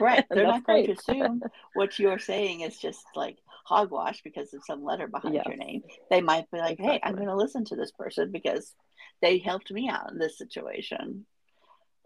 [0.00, 0.24] right.
[0.30, 1.42] They're not going to assume
[1.74, 5.44] what you're saying is just like hogwash because of some letter behind yes.
[5.46, 5.82] your name.
[6.10, 6.94] They might be like, exactly.
[6.94, 8.74] hey, I'm going to listen to this person because
[9.20, 11.26] they helped me out in this situation.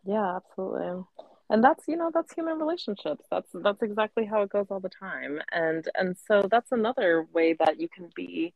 [0.05, 1.05] Yeah, absolutely.
[1.49, 3.25] And that's, you know, that's human relationships.
[3.31, 5.41] That's that's exactly how it goes all the time.
[5.53, 8.53] And and so that's another way that you can be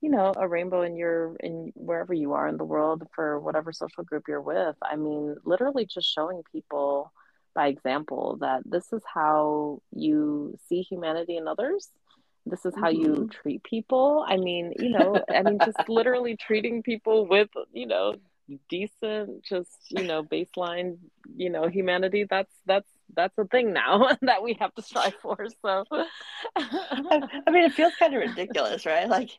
[0.00, 3.72] you know a rainbow in your in wherever you are in the world for whatever
[3.72, 4.76] social group you're with.
[4.82, 7.12] I mean literally just showing people
[7.54, 11.88] by example that this is how you see humanity in others.
[12.46, 13.02] This is how mm-hmm.
[13.02, 14.24] you treat people.
[14.26, 18.14] I mean you know i mean just literally treating people with you know
[18.70, 20.98] decent just you know baseline
[21.36, 22.24] you know humanity.
[22.28, 25.46] That's that's that's a thing now that we have to strive for.
[25.62, 25.84] So,
[26.56, 29.08] I mean, it feels kind of ridiculous, right?
[29.08, 29.30] Like,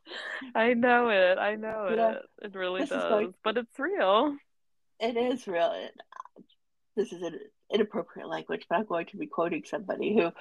[0.55, 1.37] I know it.
[1.37, 1.95] I know it.
[1.95, 4.35] Know, it really does, going, but it's real.
[4.99, 5.73] It is real.
[5.73, 6.41] Uh,
[6.95, 7.39] this is an
[7.71, 10.31] inappropriate language, but I'm going to be quoting somebody who,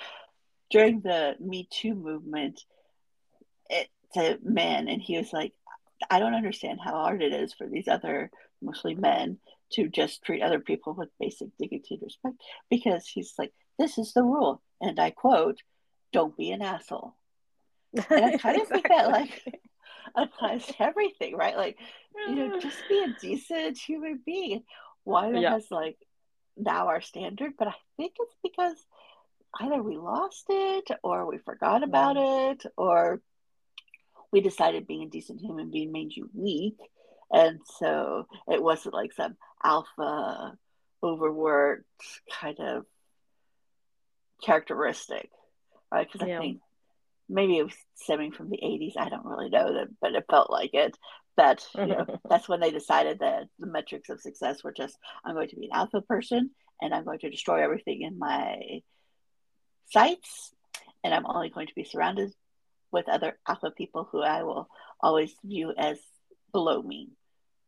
[0.71, 2.63] during the Me Too movement,
[3.71, 5.53] it's a man, and he was like,
[6.11, 8.31] I don't understand how hard it is for these other,
[8.63, 9.39] mostly men,
[9.73, 12.37] to just treat other people with basic dignity and respect
[12.71, 14.63] because he's like, this is the rule.
[14.81, 15.59] And I quote,
[16.13, 17.15] don't be an asshole.
[18.11, 19.61] And I kind of think that like
[20.17, 21.57] applies to everything, right?
[21.57, 21.79] Like,
[22.29, 24.63] you know, just be a decent human being.
[25.05, 25.53] Why yeah.
[25.53, 25.97] has like
[26.57, 28.77] now our standard, but I think it's because
[29.61, 32.53] either we lost it or we forgot about mm.
[32.53, 33.21] it or
[34.31, 36.77] we decided being a decent human being made you weak
[37.31, 40.57] and so it wasn't like some alpha
[41.03, 41.85] overworked
[42.31, 42.85] kind of
[44.45, 45.31] characteristic
[45.93, 46.09] right?
[46.11, 46.37] Because yeah.
[46.37, 46.61] i think
[47.29, 50.51] maybe it was stemming from the 80s i don't really know that but it felt
[50.51, 50.97] like it.
[51.37, 55.35] That you know that's when they decided that the metrics of success were just i'm
[55.35, 56.51] going to be an alpha person
[56.83, 58.81] and i'm going to destroy everything in my
[59.91, 60.53] sights
[61.05, 62.33] and i'm only going to be surrounded
[62.91, 64.69] with other alpha people who i will
[65.01, 65.99] always view as
[66.53, 67.11] below me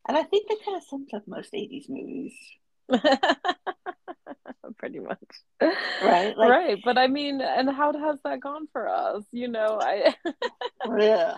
[0.08, 2.34] and I think that kind of sums up most 80s movies.
[4.78, 5.18] Pretty much.
[6.02, 6.36] Right.
[6.36, 6.78] Like, right.
[6.84, 9.24] But I mean, and how has that gone for us?
[9.32, 10.14] You know, I
[10.98, 11.34] Yeah.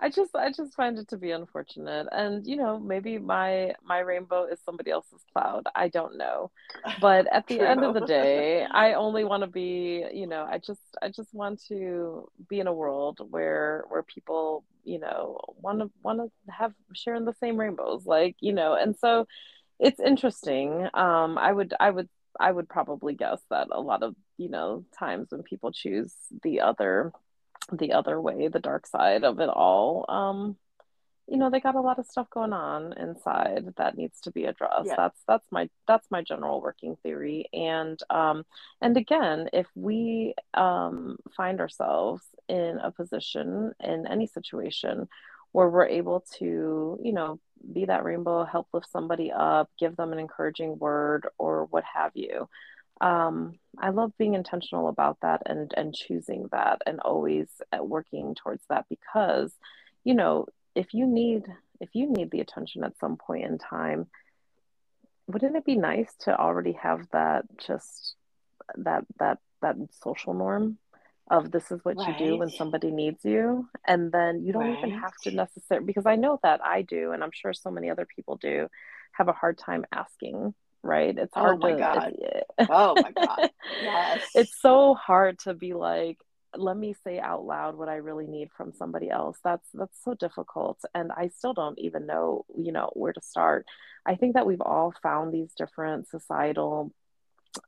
[0.00, 2.08] I just I just find it to be unfortunate.
[2.12, 5.64] And you know, maybe my my rainbow is somebody else's cloud.
[5.74, 6.50] I don't know.
[6.96, 10.58] But at the end of the day, I only want to be, you know, I
[10.58, 15.80] just I just want to be in a world where where people, you know, want
[15.80, 18.74] to want to have sharing the same rainbows like, you know.
[18.74, 19.26] And so
[19.78, 20.88] it's interesting.
[20.94, 22.08] Um I would I would
[22.40, 26.60] I would probably guess that a lot of, you know, times when people choose the
[26.60, 27.12] other
[27.72, 30.56] the other way, the dark side of it all, um,
[31.26, 34.44] you know, they got a lot of stuff going on inside that needs to be
[34.44, 34.86] addressed.
[34.86, 34.94] Yeah.
[34.96, 37.46] That's that's my that's my general working theory.
[37.52, 38.44] And um,
[38.82, 45.08] and again, if we um, find ourselves in a position in any situation
[45.52, 47.40] where we're able to, you know,
[47.72, 52.12] be that rainbow, help lift somebody up, give them an encouraging word, or what have
[52.14, 52.48] you
[53.00, 58.34] um, I love being intentional about that and and choosing that and always uh, working
[58.34, 59.52] towards that because
[60.04, 61.44] you know if you need
[61.80, 64.06] if you need the attention at some point in time
[65.26, 68.14] wouldn't it be nice to already have that just
[68.76, 70.78] that that that social norm
[71.30, 72.20] of this is what right.
[72.20, 74.78] you do when somebody needs you and then you don't right.
[74.78, 77.90] even have to necessarily because i know that i do and i'm sure so many
[77.90, 78.68] other people do
[79.12, 81.16] have a hard time asking right?
[81.16, 82.12] It's oh hard oh my to, god.
[82.70, 83.50] oh my god.
[83.82, 84.22] Yes.
[84.34, 86.18] It's so hard to be like,
[86.56, 89.38] let me say out loud what I really need from somebody else.
[89.42, 93.66] That's that's so difficult and I still don't even know, you know, where to start.
[94.06, 96.92] I think that we've all found these different societal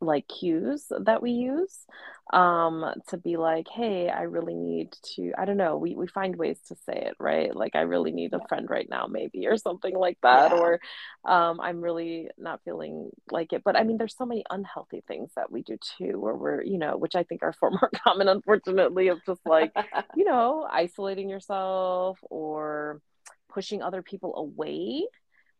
[0.00, 1.86] like cues that we use
[2.32, 6.34] um to be like hey i really need to i don't know we, we find
[6.34, 9.56] ways to say it right like i really need a friend right now maybe or
[9.56, 10.58] something like that yeah.
[10.58, 10.80] or
[11.24, 15.30] um i'm really not feeling like it but i mean there's so many unhealthy things
[15.36, 18.26] that we do too where we're you know which i think are far more common
[18.26, 19.72] unfortunately of just like
[20.16, 23.00] you know isolating yourself or
[23.48, 25.06] pushing other people away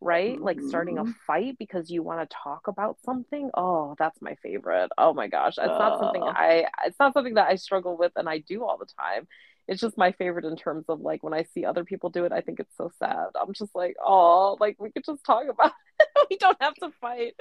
[0.01, 0.41] right?
[0.41, 1.13] Like starting a mm-hmm.
[1.27, 3.51] fight because you want to talk about something.
[3.55, 4.91] Oh, that's my favorite.
[4.99, 5.55] Oh my gosh.
[5.59, 5.79] It's uh.
[5.79, 8.87] not something I it's not something that I struggle with and I do all the
[8.99, 9.27] time.
[9.69, 12.31] It's just my favorite in terms of like when I see other people do it,
[12.31, 13.27] I think it's so sad.
[13.41, 16.07] I'm just like, oh, like we could just talk about it.
[16.31, 17.35] we don't have to fight.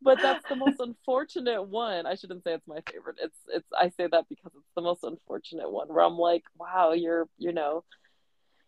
[0.00, 2.06] But that's the most unfortunate one.
[2.06, 3.16] I shouldn't say it's my favorite.
[3.20, 6.92] It's it's I say that because it's the most unfortunate one where I'm like, wow,
[6.92, 7.82] you're you know,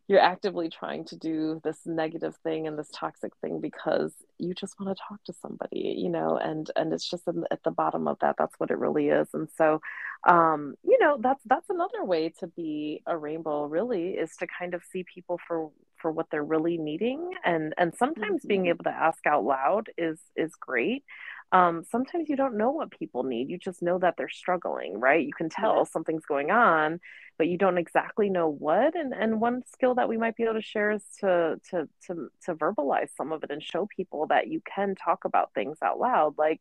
[0.08, 4.78] you're actively trying to do this negative thing and this toxic thing because you just
[4.78, 8.06] want to talk to somebody you know and and it's just in, at the bottom
[8.06, 9.28] of that that's what it really is.
[9.34, 9.80] And so
[10.26, 14.74] um you know that's that's another way to be a rainbow really is to kind
[14.74, 17.30] of see people for for what they're really needing.
[17.44, 18.48] And and sometimes mm-hmm.
[18.48, 21.04] being able to ask out loud is is great
[21.52, 23.48] um, sometimes you don't know what people need.
[23.50, 25.24] You just know that they're struggling, right?
[25.24, 25.84] You can tell yeah.
[25.84, 27.00] something's going on,
[27.38, 28.96] but you don't exactly know what.
[28.96, 32.30] And and one skill that we might be able to share is to to to
[32.46, 36.00] to verbalize some of it and show people that you can talk about things out
[36.00, 36.60] loud, like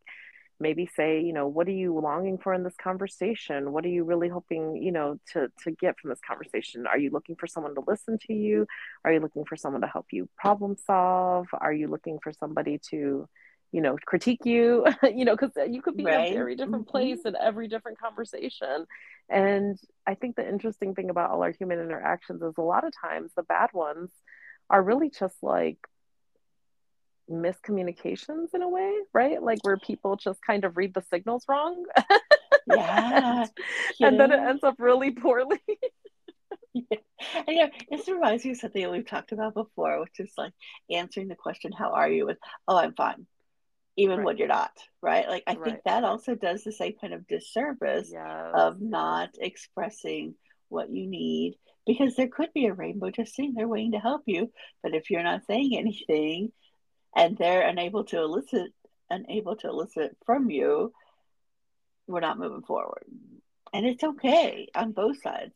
[0.59, 4.03] maybe say you know what are you longing for in this conversation what are you
[4.03, 7.75] really hoping you know to to get from this conversation are you looking for someone
[7.75, 8.65] to listen to you
[9.03, 12.79] are you looking for someone to help you problem solve are you looking for somebody
[12.89, 13.27] to
[13.75, 16.27] you know critique you you know because you could be right.
[16.27, 16.97] in a very different mm-hmm.
[16.97, 18.85] place in every different conversation
[19.27, 22.93] and i think the interesting thing about all our human interactions is a lot of
[22.99, 24.09] times the bad ones
[24.69, 25.77] are really just like
[27.29, 31.83] miscommunications in a way right like where people just kind of read the signals wrong
[32.67, 33.45] yeah
[33.99, 35.59] and then it ends up really poorly
[36.73, 36.97] yeah.
[37.47, 40.51] And, yeah, this reminds me of something we've talked about before, which is like
[40.91, 42.25] answering the question, How are you?
[42.25, 43.25] with, Oh, I'm fine
[43.97, 44.25] even right.
[44.25, 44.71] when you're not
[45.01, 45.63] right like i right.
[45.63, 48.51] think that also does the same kind of disservice yes.
[48.53, 50.35] of not expressing
[50.69, 54.23] what you need because there could be a rainbow just sitting there waiting to help
[54.25, 54.51] you
[54.83, 56.51] but if you're not saying anything
[57.15, 58.71] and they're unable to elicit
[59.09, 60.91] unable to elicit from you
[62.07, 63.05] we're not moving forward
[63.73, 65.53] and it's okay on both sides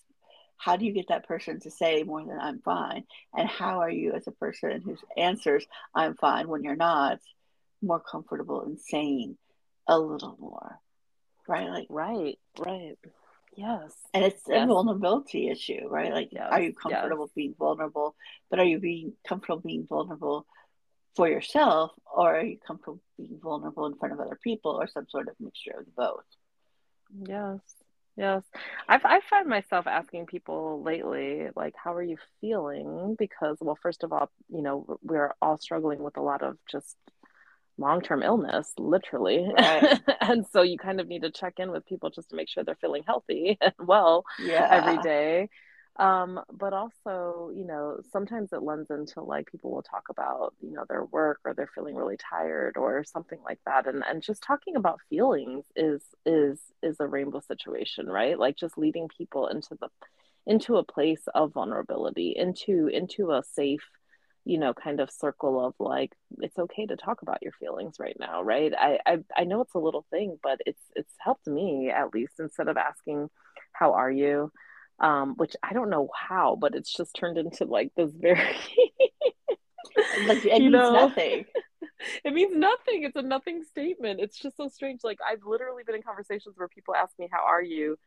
[0.58, 3.04] how do you get that person to say more than i'm fine
[3.36, 5.66] and how are you as a person who answers
[5.96, 7.20] i'm fine when you're not
[7.82, 9.38] more comfortable in saying
[9.88, 10.80] a little more
[11.48, 12.98] right like right right
[13.56, 14.64] yes and it's yes.
[14.64, 16.48] a vulnerability issue right like yes.
[16.52, 17.34] are you comfortable yes.
[17.36, 18.16] being vulnerable
[18.50, 20.46] but are you being comfortable being vulnerable
[21.16, 25.08] for yourself or are you comfortable being vulnerable in front of other people or some
[25.10, 26.24] sort of mixture of both
[27.26, 27.60] yes
[28.16, 28.44] yes
[28.88, 34.04] I've, i find myself asking people lately like how are you feeling because well first
[34.04, 36.96] of all you know we're all struggling with a lot of just
[37.80, 40.00] long-term illness literally right.
[40.22, 42.64] and so you kind of need to check in with people just to make sure
[42.64, 44.68] they're feeling healthy and well yeah.
[44.70, 45.50] every day
[45.98, 50.72] um, but also you know sometimes it lends into like people will talk about you
[50.72, 54.42] know their work or they're feeling really tired or something like that and and just
[54.42, 59.78] talking about feelings is is is a rainbow situation right like just leading people into
[59.82, 59.90] the
[60.46, 63.86] into a place of vulnerability into into a safe
[64.50, 68.18] you know kind of circle of like it's okay to talk about your feelings right
[68.20, 68.74] now right?
[68.76, 72.34] I, I i know it's a little thing but it's it's helped me at least
[72.40, 73.30] instead of asking
[73.74, 74.52] how are you?
[75.00, 78.40] Um which i don't know how but it's just turned into like this very
[80.28, 81.46] like, it means know, nothing.
[82.24, 83.04] It means nothing.
[83.04, 84.22] It's a nothing statement.
[84.22, 85.02] It's just so strange.
[85.04, 87.98] Like i've literally been in conversations where people ask me how are you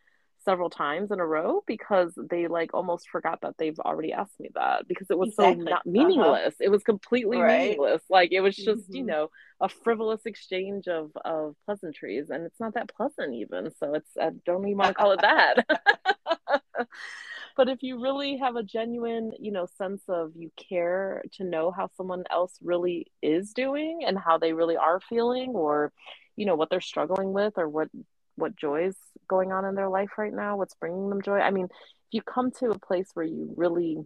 [0.44, 4.50] several times in a row because they like almost forgot that they've already asked me
[4.54, 5.64] that because it was exactly.
[5.64, 5.90] so not uh-huh.
[5.90, 6.54] meaningless.
[6.54, 6.64] Uh-huh.
[6.64, 7.62] It was completely right.
[7.62, 8.02] meaningless.
[8.10, 8.96] Like it was just, mm-hmm.
[8.96, 9.30] you know,
[9.60, 13.70] a frivolous exchange of of pleasantries and it's not that pleasant even.
[13.78, 15.66] So it's I don't even want to call it that.
[17.56, 21.70] but if you really have a genuine, you know, sense of you care to know
[21.70, 25.92] how someone else really is doing and how they really are feeling or
[26.36, 27.88] you know what they're struggling with or what
[28.42, 28.96] what joys
[29.28, 31.38] going on in their life right now, what's bringing them joy.
[31.38, 33.98] I mean, if you come to a place where you really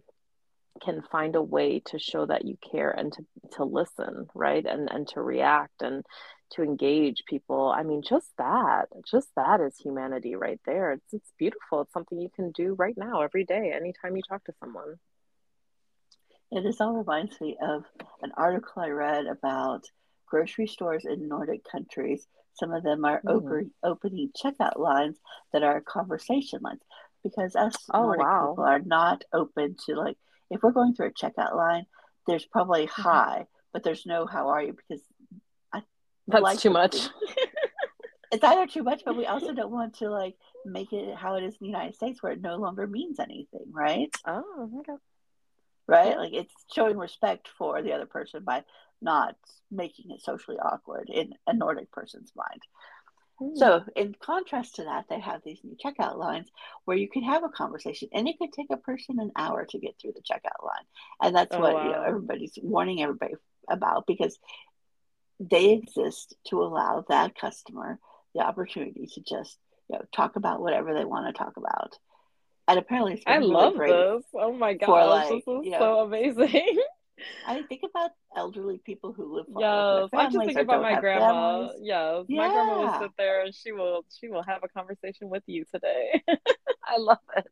[0.79, 4.65] can find a way to show that you care and to, to listen, right?
[4.65, 6.05] And and to react and
[6.51, 7.73] to engage people.
[7.75, 10.93] I mean, just that, just that is humanity right there.
[10.93, 11.81] It's it's beautiful.
[11.81, 14.95] It's something you can do right now, every day, anytime you talk to someone.
[16.51, 17.83] Yeah, this all reminds me of
[18.21, 19.83] an article I read about
[20.27, 22.25] grocery stores in Nordic countries
[22.57, 23.31] some of them are mm.
[23.31, 25.17] open, opening checkout lines
[25.53, 26.81] that are conversation lines
[27.23, 28.51] because us oh, Nordic wow.
[28.51, 30.17] people are not open to like
[30.49, 31.85] if we're going through a checkout line,
[32.25, 33.01] there's probably mm-hmm.
[33.01, 35.03] hi, but there's no how are you because
[35.73, 35.83] I
[36.27, 36.95] that's like too much.
[38.31, 40.35] it's either too much, but we also don't want to like
[40.65, 43.65] make it how it is in the United States where it no longer means anything,
[43.71, 44.13] right?
[44.25, 44.93] Oh, okay.
[45.87, 46.17] Right?
[46.17, 48.63] Like it's showing respect for the other person by
[49.01, 49.35] not
[49.71, 52.61] making it socially awkward in a Nordic person's mind.
[53.41, 53.57] Mm.
[53.57, 56.49] So, in contrast to that, they have these new checkout lines
[56.85, 59.79] where you can have a conversation, and it could take a person an hour to
[59.79, 60.85] get through the checkout line,
[61.21, 61.83] and that's oh, what wow.
[61.83, 63.35] you know everybody's warning everybody
[63.69, 64.39] about because
[65.39, 67.99] they exist to allow that customer
[68.33, 69.57] the opportunity to just
[69.89, 71.95] you know talk about whatever they want to talk about.
[72.67, 74.23] And apparently, it's I really love this.
[74.33, 76.79] Oh my gosh, like, this is you know, so amazing.
[77.47, 81.69] I think about elderly people who live far yes, I just think about my grandma.
[81.79, 82.37] Yes, yeah.
[82.37, 85.65] my grandma will sit there and she will she will have a conversation with you
[85.73, 86.21] today.
[86.85, 87.47] I love it.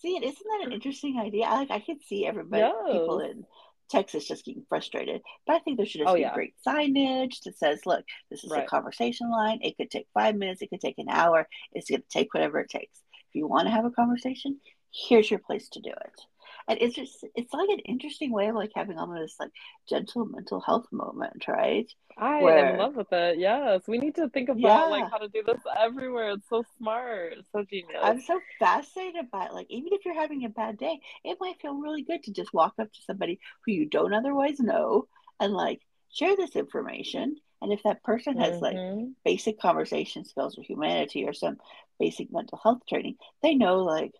[0.00, 1.44] See, isn't that an interesting idea?
[1.44, 2.74] I like I could see everybody yes.
[2.90, 3.44] people in
[3.90, 5.22] Texas just getting frustrated.
[5.46, 6.34] But I think there should just oh, be yeah.
[6.34, 8.64] great signage that says, look, this is right.
[8.64, 9.58] a conversation line.
[9.62, 11.48] It could take five minutes, it could take an hour.
[11.72, 13.00] It's going to take whatever it takes.
[13.38, 14.58] You want to have a conversation,
[14.92, 16.20] here's your place to do it.
[16.68, 19.50] And it's just it's like an interesting way of like having almost like
[19.88, 21.90] gentle mental health moment right?
[22.18, 23.82] I Where, am in love with it yes.
[23.88, 24.84] We need to think about yeah.
[24.84, 26.32] like how to do this everywhere.
[26.32, 27.98] It's so smart it's so genius.
[28.02, 29.54] I'm so fascinated by it.
[29.54, 32.52] Like even if you're having a bad day it might feel really good to just
[32.52, 35.08] walk up to somebody who you don't otherwise know
[35.40, 35.80] and like
[36.12, 37.36] share this information.
[37.62, 38.98] And if that person has mm-hmm.
[38.98, 41.56] like basic conversation skills or humanity or some
[41.98, 44.12] basic mental health training, they know like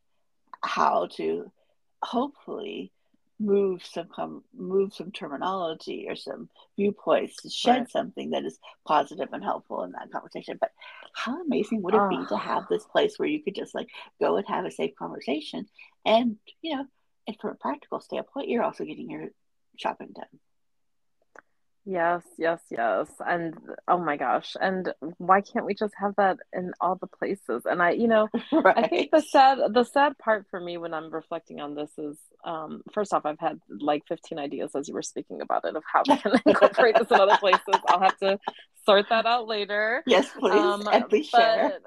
[0.62, 1.50] how to
[2.02, 2.92] hopefully
[3.40, 7.90] move some com- move some terminology or some viewpoints to shed right.
[7.90, 10.58] something that is positive and helpful in that conversation.
[10.60, 10.72] But
[11.14, 12.08] how amazing would it oh.
[12.08, 12.38] be to ah.
[12.38, 13.88] have this place where you could just like
[14.20, 15.68] go and have a safe conversation
[16.04, 16.86] and you know,
[17.26, 19.28] and from a practical standpoint, you're also getting your
[19.76, 20.40] shopping done.
[21.90, 23.10] Yes, yes, yes.
[23.26, 23.54] And
[23.88, 24.56] oh my gosh.
[24.60, 27.62] And why can't we just have that in all the places?
[27.64, 28.76] And I, you know, right.
[28.84, 32.18] I think the sad the sad part for me when I'm reflecting on this is
[32.44, 35.82] um first off I've had like 15 ideas as you were speaking about it of
[35.90, 37.62] how we can incorporate this in other places.
[37.86, 38.38] I'll have to
[38.84, 40.02] sort that out later.
[40.06, 40.60] Yes, please.
[40.60, 41.78] Um, and please but, share.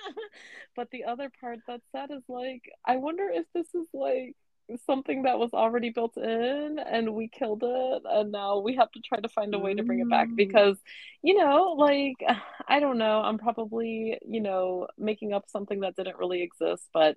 [0.76, 4.36] but the other part that's sad is like I wonder if this is like
[4.86, 9.00] something that was already built in and we killed it and now we have to
[9.00, 10.36] try to find a way to bring it back mm.
[10.36, 10.76] because
[11.22, 12.16] you know like
[12.68, 17.16] i don't know i'm probably you know making up something that didn't really exist but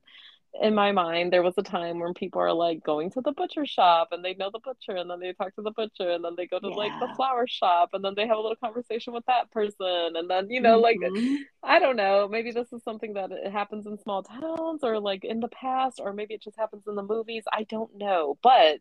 [0.62, 3.66] in my mind, there was a time when people are like going to the butcher
[3.66, 6.36] shop and they know the butcher and then they talk to the butcher and then
[6.38, 6.76] they go to yeah.
[6.76, 10.30] like the flower shop and then they have a little conversation with that person and
[10.30, 11.34] then you know mm-hmm.
[11.34, 15.00] like I don't know maybe this is something that it happens in small towns or
[15.00, 18.38] like in the past or maybe it just happens in the movies I don't know
[18.44, 18.80] but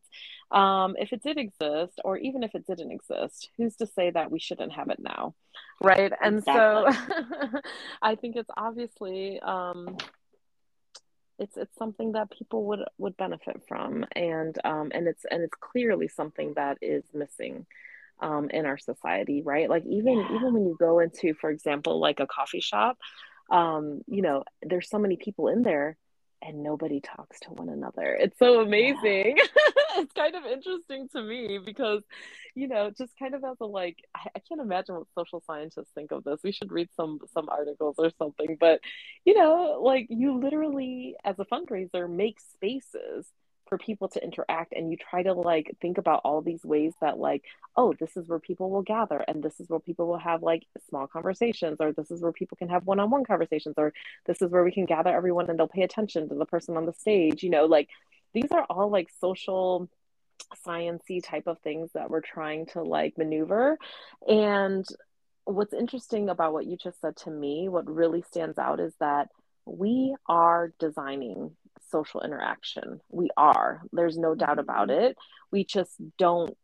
[0.56, 4.30] um, if it did exist or even if it didn't exist who's to say that
[4.30, 5.34] we shouldn't have it now
[5.82, 6.92] right and exactly.
[6.92, 7.60] so
[8.02, 9.96] I think it's obviously um,
[11.42, 15.56] it's it's something that people would would benefit from and um and it's and it's
[15.60, 17.66] clearly something that is missing
[18.20, 20.36] um in our society right like even yeah.
[20.36, 22.96] even when you go into for example like a coffee shop
[23.50, 25.96] um you know there's so many people in there
[26.42, 28.16] and nobody talks to one another.
[28.18, 29.36] It's so amazing.
[29.36, 29.44] Yeah.
[29.96, 32.02] it's kind of interesting to me because,
[32.54, 35.90] you know, just kind of as a like, I, I, can't imagine what social scientists
[35.94, 36.40] think of this.
[36.42, 38.56] We should read some some articles or something.
[38.58, 38.80] But,
[39.24, 43.26] you know, like you literally, as a fundraiser, make spaces
[43.72, 47.16] for people to interact and you try to like think about all these ways that
[47.16, 47.42] like
[47.74, 50.66] oh this is where people will gather and this is where people will have like
[50.90, 53.94] small conversations or this is where people can have one-on-one conversations or
[54.26, 56.84] this is where we can gather everyone and they'll pay attention to the person on
[56.84, 57.88] the stage you know like
[58.34, 59.88] these are all like social
[60.66, 63.78] sciency type of things that we're trying to like maneuver.
[64.28, 64.84] And
[65.44, 69.28] what's interesting about what you just said to me what really stands out is that
[69.64, 71.52] we are designing
[71.92, 73.00] social interaction.
[73.10, 73.82] We are.
[73.92, 75.04] There's no doubt about mm-hmm.
[75.04, 75.16] it.
[75.52, 76.56] We just don't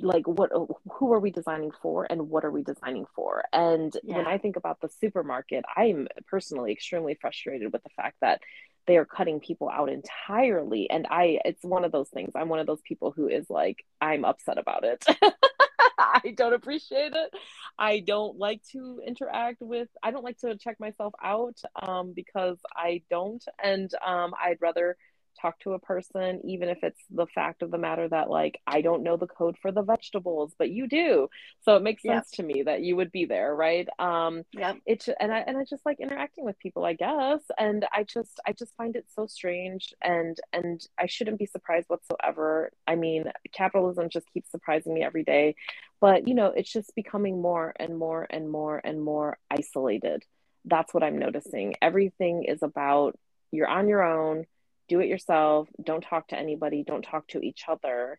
[0.00, 0.50] like what
[0.90, 4.16] who are we designing for and what are we designing for and yeah.
[4.16, 8.40] when i think about the supermarket i'm personally extremely frustrated with the fact that
[8.88, 12.58] they are cutting people out entirely and i it's one of those things i'm one
[12.58, 15.04] of those people who is like i'm upset about it
[15.98, 17.30] I don't appreciate it.
[17.78, 22.58] I don't like to interact with, I don't like to check myself out um, because
[22.76, 23.44] I don't.
[23.62, 24.96] And um, I'd rather
[25.40, 28.80] talk to a person, even if it's the fact of the matter that like I
[28.80, 31.28] don't know the code for the vegetables, but you do.
[31.62, 33.88] So it makes sense to me that you would be there, right?
[33.98, 34.74] Um yeah.
[34.86, 37.40] It and I and I just like interacting with people, I guess.
[37.58, 41.88] And I just I just find it so strange and and I shouldn't be surprised
[41.88, 42.70] whatsoever.
[42.86, 45.54] I mean, capitalism just keeps surprising me every day.
[46.00, 50.24] But you know, it's just becoming more and more and more and more isolated.
[50.64, 51.74] That's what I'm noticing.
[51.82, 53.18] Everything is about
[53.52, 54.46] you're on your own
[54.88, 55.68] do it yourself.
[55.82, 56.84] Don't talk to anybody.
[56.86, 58.18] Don't talk to each other.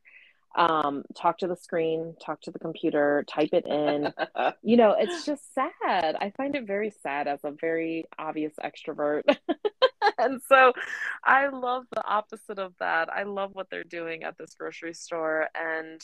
[0.55, 4.13] Um, talk to the screen talk to the computer type it in.
[4.61, 6.15] You know it's just sad.
[6.15, 9.23] I find it very sad as a very obvious extrovert.
[10.17, 10.73] And so
[11.23, 13.11] i love the opposite of that.
[13.11, 15.47] I love what they're doing at this grocery store.
[15.55, 16.01] And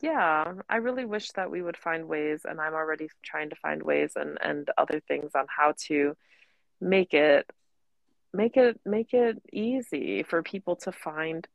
[0.00, 3.82] yeah i really wish that we would find ways and i'm already trying to find
[3.82, 6.14] ways and and other things on how to
[6.80, 7.50] make it
[8.32, 11.46] make it make it easy for people to find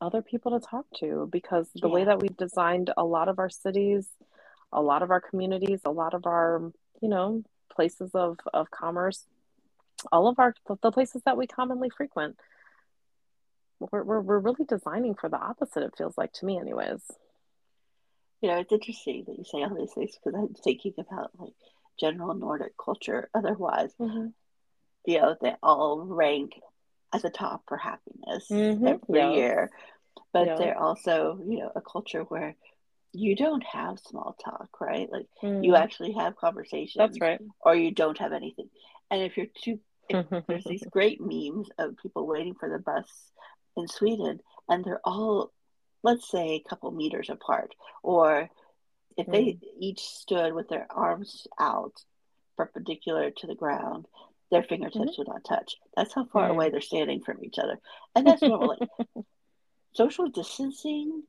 [0.00, 1.94] other people to talk to because the yeah.
[1.94, 4.06] way that we've designed a lot of our cities
[4.72, 9.24] a lot of our communities a lot of our you know places of of commerce
[10.10, 12.38] all of our the places that we commonly frequent
[13.78, 17.00] we're, we're, we're really designing for the opposite it feels like to me anyways.
[18.42, 21.52] You know it's interesting that you say all these things because i'm thinking about like
[21.98, 23.92] general nordic culture otherwise.
[24.00, 24.28] Mm-hmm
[25.06, 26.52] you know, they all rank
[27.12, 28.86] at the top for happiness mm-hmm.
[28.86, 29.32] every yeah.
[29.32, 29.70] year.
[30.32, 30.56] But yeah.
[30.56, 32.56] they're also, you know, a culture where
[33.12, 35.08] you don't have small talk, right?
[35.10, 35.64] Like mm.
[35.64, 36.96] you actually have conversations.
[36.96, 37.40] That's right.
[37.60, 38.68] Or you don't have anything.
[39.10, 43.08] And if you're too, if there's these great memes of people waiting for the bus
[43.76, 45.52] in Sweden, and they're all,
[46.02, 48.48] let's say, a couple meters apart, or
[49.16, 49.32] if mm.
[49.32, 51.94] they each stood with their arms out
[52.56, 54.06] perpendicular to the ground,
[54.50, 55.12] their fingertips mm-hmm.
[55.18, 55.76] would not touch.
[55.96, 57.78] That's how far away they're standing from each other.
[58.14, 58.76] And that's normal.
[59.94, 61.22] social distancing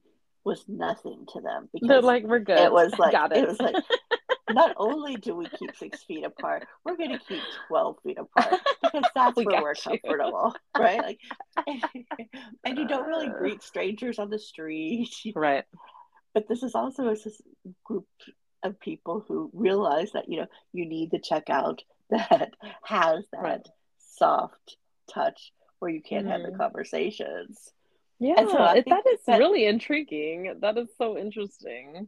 [0.43, 2.59] was nothing to them because they're like, we're good.
[2.59, 3.37] It was like, it.
[3.37, 3.75] it was like,
[4.49, 8.59] not only do we keep six feet apart, we're going to keep 12 feet apart
[8.81, 9.99] because that's we where we're you.
[9.99, 10.99] comfortable, right?
[10.99, 11.19] Like,
[12.65, 15.09] and you don't really greet strangers on the street.
[15.35, 15.63] Right.
[16.33, 17.15] But this is also a
[17.83, 18.07] group
[18.63, 21.79] of people who realize that, you know, you need the checkout
[22.11, 22.53] that
[22.83, 23.69] has that right.
[23.97, 24.77] soft
[25.11, 26.31] touch where you can't mm.
[26.31, 26.61] have the mm-hmm.
[26.61, 27.71] conversations.
[28.19, 30.55] Yeah, so that is that, really intriguing.
[30.61, 32.07] That is so interesting.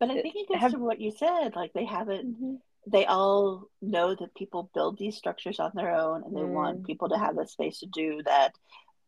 [0.00, 1.54] But I think it goes have, to what you said.
[1.54, 2.34] Like they haven't.
[2.34, 2.54] Mm-hmm.
[2.90, 6.48] They all know that people build these structures on their own, and they mm.
[6.48, 8.54] want people to have the space to do that.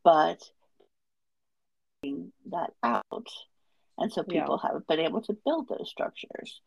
[0.05, 0.41] But
[2.03, 3.27] that out,
[3.99, 4.69] and so people yeah.
[4.69, 6.61] haven't been able to build those structures,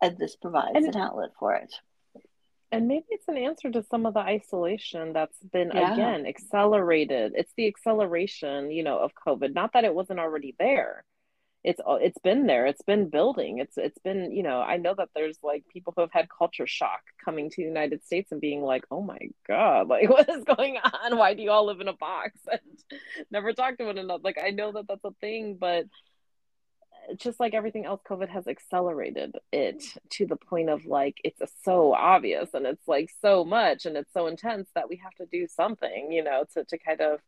[0.00, 1.74] and this provides and, an outlet for it.
[2.72, 5.92] And maybe it's an answer to some of the isolation that's been yeah.
[5.92, 7.32] again accelerated.
[7.34, 9.54] It's the acceleration, you know, of COVID.
[9.54, 11.04] Not that it wasn't already there
[11.62, 15.10] it's it's been there it's been building it's it's been you know i know that
[15.14, 18.62] there's like people who have had culture shock coming to the united states and being
[18.62, 21.88] like oh my god like what is going on why do you all live in
[21.88, 22.60] a box and
[23.30, 25.84] never talk to one another like i know that that's a thing but
[27.16, 31.94] just like everything else covid has accelerated it to the point of like it's so
[31.94, 35.46] obvious and it's like so much and it's so intense that we have to do
[35.48, 37.20] something you know to to kind of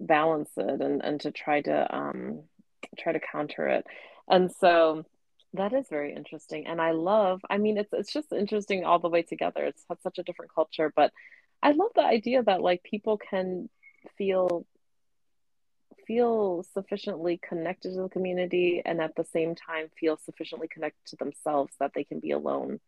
[0.00, 2.42] balance it and and to try to um
[2.98, 3.86] try to counter it.
[4.28, 5.04] And so
[5.54, 6.66] that is very interesting.
[6.66, 9.64] And I love, I mean, it's it's just interesting all the way together.
[9.64, 11.12] It's such a different culture, but
[11.62, 13.68] I love the idea that like people can
[14.16, 14.66] feel
[16.10, 21.14] feel sufficiently connected to the community and at the same time feel sufficiently connected to
[21.14, 22.80] themselves that they can be alone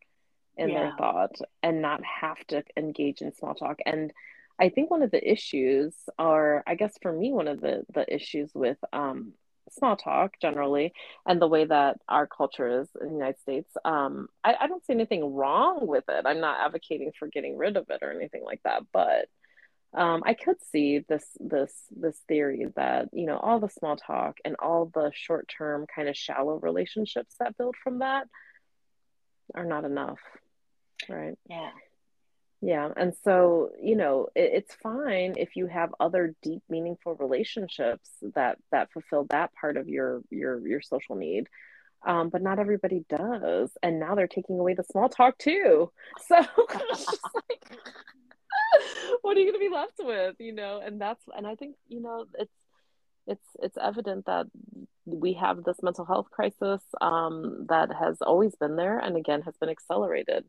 [0.57, 0.79] in yeah.
[0.79, 4.11] their thought and not have to engage in small talk and
[4.59, 8.13] i think one of the issues are i guess for me one of the the
[8.13, 9.31] issues with um
[9.71, 10.91] small talk generally
[11.25, 14.85] and the way that our culture is in the United States, um, I, I don't
[14.85, 16.25] see anything wrong with it.
[16.25, 19.29] I'm not advocating for getting rid of it or anything like that, but
[19.95, 24.37] um, I could see this this this theory that you know all the small talk
[24.43, 28.27] and all the short term kind of shallow relationships that build from that
[29.53, 30.19] are not enough,
[31.09, 31.37] right?
[31.49, 31.69] Yeah.
[32.61, 32.89] Yeah.
[32.95, 38.57] And so, you know, it, it's fine if you have other deep, meaningful relationships that
[38.71, 41.47] that fulfill that part of your your your social need.
[42.05, 43.69] Um, but not everybody does.
[43.81, 45.91] And now they're taking away the small talk too.
[46.27, 47.77] So like,
[49.21, 50.35] what are you gonna be left with?
[50.39, 52.53] You know, and that's and I think, you know, it's
[53.27, 54.47] it's it's evident that
[55.05, 59.55] we have this mental health crisis um, that has always been there and again has
[59.57, 60.45] been accelerated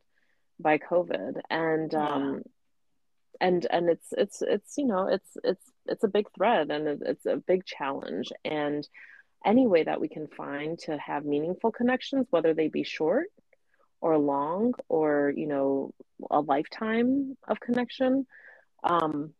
[0.58, 2.08] by COVID, and yeah.
[2.08, 2.42] um,
[3.40, 7.26] and and it's it's it's you know it's it's it's a big threat and it's
[7.26, 8.86] a big challenge, and
[9.44, 13.26] any way that we can find to have meaningful connections, whether they be short
[14.04, 15.90] or long or you know
[16.30, 18.26] a lifetime of connection.
[18.84, 19.32] Um,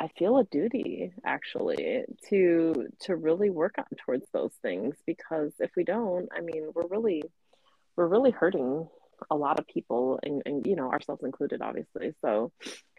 [0.00, 5.72] I feel a duty actually to to really work on towards those things because if
[5.76, 7.22] we don't, I mean, we're really
[7.94, 8.88] we're really hurting
[9.30, 12.50] a lot of people and, and you know ourselves included obviously so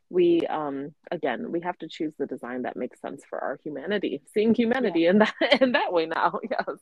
[0.10, 4.22] we um again we have to choose the design that makes sense for our humanity
[4.34, 5.10] seeing humanity yeah.
[5.10, 6.78] in that in that way now yes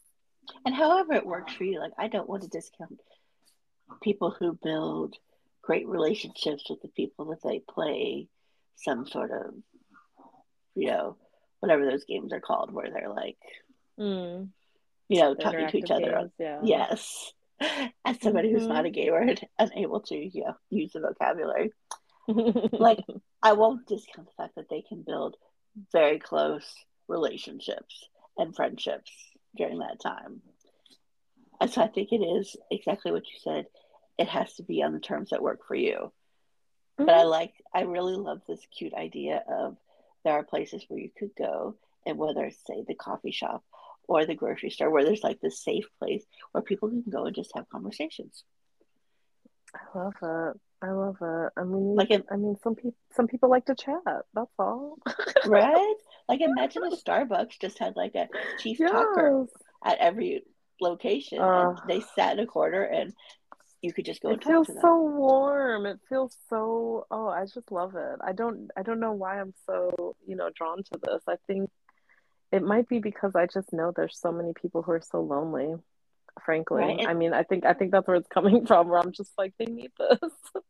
[0.63, 2.99] and however it works for you like i don't want to discount
[4.01, 5.15] people who build
[5.61, 8.27] great relationships with the people that they play
[8.75, 9.53] some sort of
[10.75, 11.17] you know
[11.59, 13.37] whatever those games are called where they're like
[13.99, 14.47] mm.
[15.07, 16.59] you know talking to each other games, yeah.
[16.63, 17.33] yes
[18.05, 18.57] as somebody mm-hmm.
[18.57, 18.93] who's not a mm-hmm.
[18.93, 21.71] gamer and unable to you know, use the vocabulary
[22.71, 22.99] like
[23.43, 25.35] i won't discount the fact that they can build
[25.91, 26.73] very close
[27.07, 29.11] relationships and friendships
[29.55, 30.41] during that time
[31.61, 33.65] and so i think it is exactly what you said
[34.17, 36.11] it has to be on the terms that work for you
[36.99, 37.05] mm-hmm.
[37.05, 39.77] but i like i really love this cute idea of
[40.25, 43.63] there are places where you could go and whether it's say the coffee shop
[44.07, 47.35] or the grocery store where there's like this safe place where people can go and
[47.35, 48.43] just have conversations.
[49.73, 50.59] I love it.
[50.83, 51.51] I love it.
[51.55, 53.99] I mean, like, it, I mean, some people, some people like to chat.
[54.33, 54.97] That's all,
[55.45, 55.95] right?
[56.29, 58.89] Like, imagine a Starbucks just had like a chief yes.
[58.89, 59.47] talker
[59.83, 60.43] at every
[60.81, 63.13] location, uh, and they sat in a corner, and
[63.81, 64.31] you could just go.
[64.31, 65.85] It feels so warm.
[65.85, 67.05] It feels so.
[67.09, 68.19] Oh, I just love it.
[68.21, 68.69] I don't.
[68.75, 71.21] I don't know why I'm so you know drawn to this.
[71.27, 71.69] I think
[72.51, 75.75] it might be because I just know there's so many people who are so lonely
[76.43, 76.83] frankly.
[76.83, 77.07] Right?
[77.07, 78.89] I mean, I think I think that's where it's coming from.
[78.89, 80.31] Where I'm just like, they need this.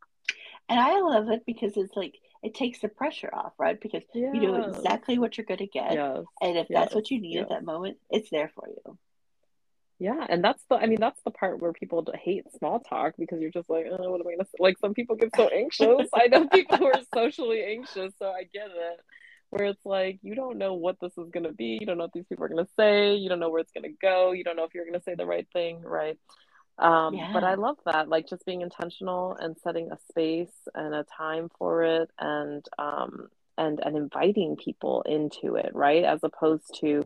[0.69, 3.77] And I love it because it's like it takes the pressure off, right?
[3.77, 4.33] Because yes.
[4.33, 6.23] you know exactly what you're going to get, yes.
[6.39, 6.85] and if yes.
[6.85, 8.97] that's what you need at that moment, it's there for you.
[10.01, 13.39] Yeah, and that's the I mean that's the part where people hate small talk because
[13.39, 14.57] you're just like, oh, what am I gonna say?
[14.59, 16.09] Like some people get so anxious.
[16.11, 18.99] I know people who are socially anxious, so I get it.
[19.51, 22.13] Where it's like you don't know what this is gonna be, you don't know what
[22.13, 24.63] these people are gonna say, you don't know where it's gonna go, you don't know
[24.63, 26.17] if you're gonna say the right thing, right?
[26.79, 27.29] Um, yeah.
[27.31, 31.51] But I love that, like just being intentional and setting a space and a time
[31.59, 36.03] for it, and um, and and inviting people into it, right?
[36.03, 37.03] As opposed to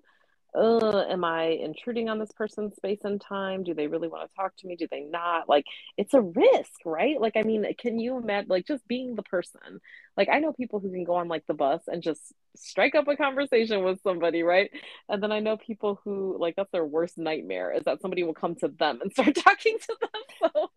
[0.55, 3.63] uh, am I intruding on this person's space and time?
[3.63, 4.75] Do they really want to talk to me?
[4.75, 5.49] Do they not?
[5.49, 5.65] Like,
[5.97, 7.19] it's a risk, right?
[7.19, 9.81] Like, I mean, can you imagine, like, just being the person?
[10.17, 12.21] Like, I know people who can go on, like, the bus and just
[12.55, 14.71] strike up a conversation with somebody, right?
[15.09, 18.33] And then I know people who, like, that's their worst nightmare is that somebody will
[18.33, 20.51] come to them and start talking to them.
[20.53, 20.71] So,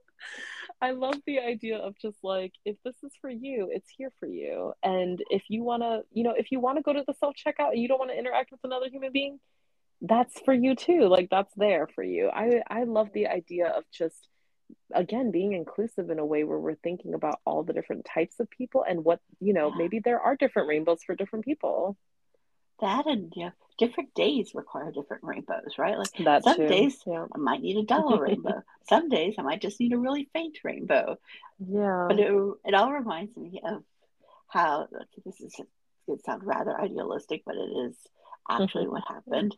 [0.81, 4.27] I love the idea of just like, if this is for you, it's here for
[4.29, 4.73] you.
[4.83, 7.35] And if you want to, you know, if you want to go to the self
[7.37, 9.41] checkout and you don't want to interact with another human being,
[10.01, 13.85] that's for you too like that's there for you i i love the idea of
[13.93, 14.29] just
[14.95, 18.49] again being inclusive in a way where we're thinking about all the different types of
[18.51, 19.75] people and what you know yeah.
[19.77, 21.97] maybe there are different rainbows for different people
[22.81, 26.69] that and yeah different days require different rainbows right like that some too.
[26.69, 27.27] days yeah.
[27.35, 30.59] i might need a dull rainbow some days i might just need a really faint
[30.63, 31.17] rainbow
[31.59, 32.33] yeah but it,
[32.65, 33.83] it all reminds me of
[34.49, 34.87] how
[35.25, 35.55] this is
[36.07, 37.97] it sounds rather idealistic but it is
[38.49, 38.93] actually mm-hmm.
[38.93, 39.57] what happened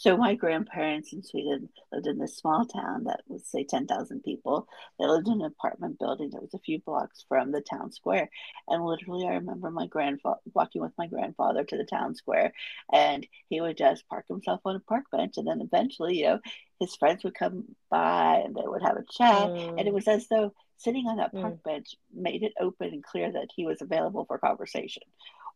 [0.00, 4.66] so my grandparents in Sweden lived in this small town that was say 10,000 people.
[4.98, 8.30] They lived in an apartment building that was a few blocks from the town square.
[8.66, 12.54] And literally I remember my grandfather walking with my grandfather to the town square
[12.90, 16.40] and he would just park himself on a park bench and then eventually, you know,
[16.78, 19.68] his friends would come by and they would have a chat mm.
[19.68, 19.92] and it mm.
[19.92, 21.62] was as though sitting on that park mm.
[21.62, 25.02] bench made it open and clear that he was available for conversation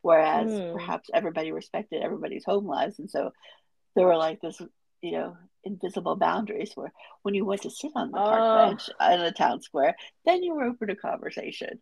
[0.02, 0.74] whereas mm.
[0.74, 3.32] perhaps everybody respected everybody's home lives and so
[3.94, 4.60] there were like this,
[5.00, 6.92] you know, invisible boundaries where
[7.22, 10.42] when you went to sit on the park uh, bench in the town square, then
[10.42, 11.80] you were open to conversation.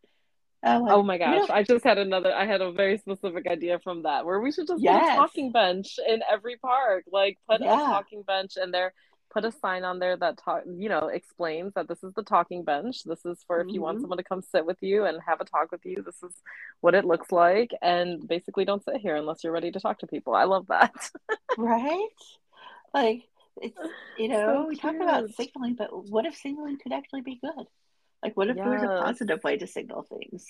[0.65, 3.49] Like, oh my gosh, you know, I just had another I had a very specific
[3.49, 5.03] idea from that where we should just yes.
[5.03, 7.05] put a talking bench in every park.
[7.11, 7.83] Like put yeah.
[7.83, 8.95] a talking bench and there
[9.33, 12.65] put a sign on there that talk you know explains that this is the talking
[12.65, 13.03] bench.
[13.05, 14.03] This is for if you want mm-hmm.
[14.03, 16.35] someone to come sit with you and have a talk with you this is
[16.81, 17.71] what it looks like.
[17.81, 20.35] And basically don't sit here unless you're ready to talk to people.
[20.35, 21.11] I love that.
[21.59, 22.09] Right?
[22.95, 23.25] Like
[23.61, 23.77] it's
[24.19, 27.67] you know so we talk about signaling but what if signaling could actually be good?
[28.23, 28.65] Like what if yes.
[28.65, 30.47] there was a positive way to signal things?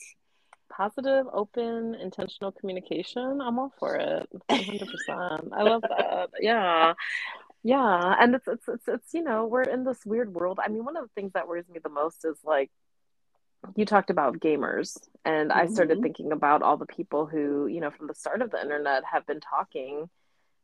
[0.71, 3.41] Positive open intentional communication.
[3.41, 4.29] I'm all for it.
[4.51, 6.31] 100% i love that.
[6.41, 6.95] Yeah
[7.63, 10.59] yeah, and it's, it's it's it's you know we're in this weird world.
[10.63, 12.71] I mean, one of the things that worries me the most is like
[13.77, 15.59] you talked about gamers, and mm-hmm.
[15.59, 16.03] I started mm-hmm.
[16.03, 19.27] thinking about all the people who you know from the start of the internet have
[19.27, 20.09] been talking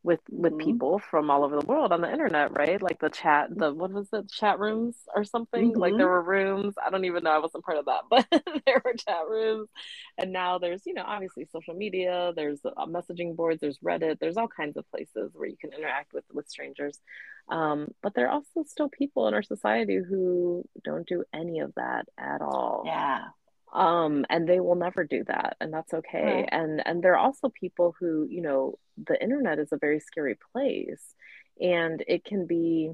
[0.03, 0.67] with with mm-hmm.
[0.67, 2.81] people from all over the world on the internet, right?
[2.81, 5.73] Like the chat, the what was it, chat rooms or something?
[5.73, 5.81] Mm-hmm.
[5.81, 6.75] Like there were rooms.
[6.85, 7.31] I don't even know.
[7.31, 8.27] I wasn't part of that, but
[8.67, 9.69] there were chat rooms.
[10.17, 12.33] And now there's, you know, obviously social media.
[12.35, 13.61] There's uh, messaging boards.
[13.61, 14.19] There's Reddit.
[14.19, 17.01] There's all kinds of places where you can interact with with strangers.
[17.49, 21.75] Um, but there are also still people in our society who don't do any of
[21.75, 22.83] that at all.
[22.87, 23.25] Yeah
[23.73, 26.49] um and they will never do that and that's okay right.
[26.53, 30.39] and and there are also people who you know the internet is a very scary
[30.53, 31.15] place
[31.61, 32.93] and it can be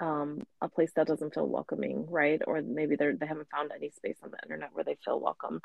[0.00, 2.40] um, a place that doesn't feel welcoming, right?
[2.46, 5.60] Or maybe they're they haven't found any space on the internet where they feel welcome,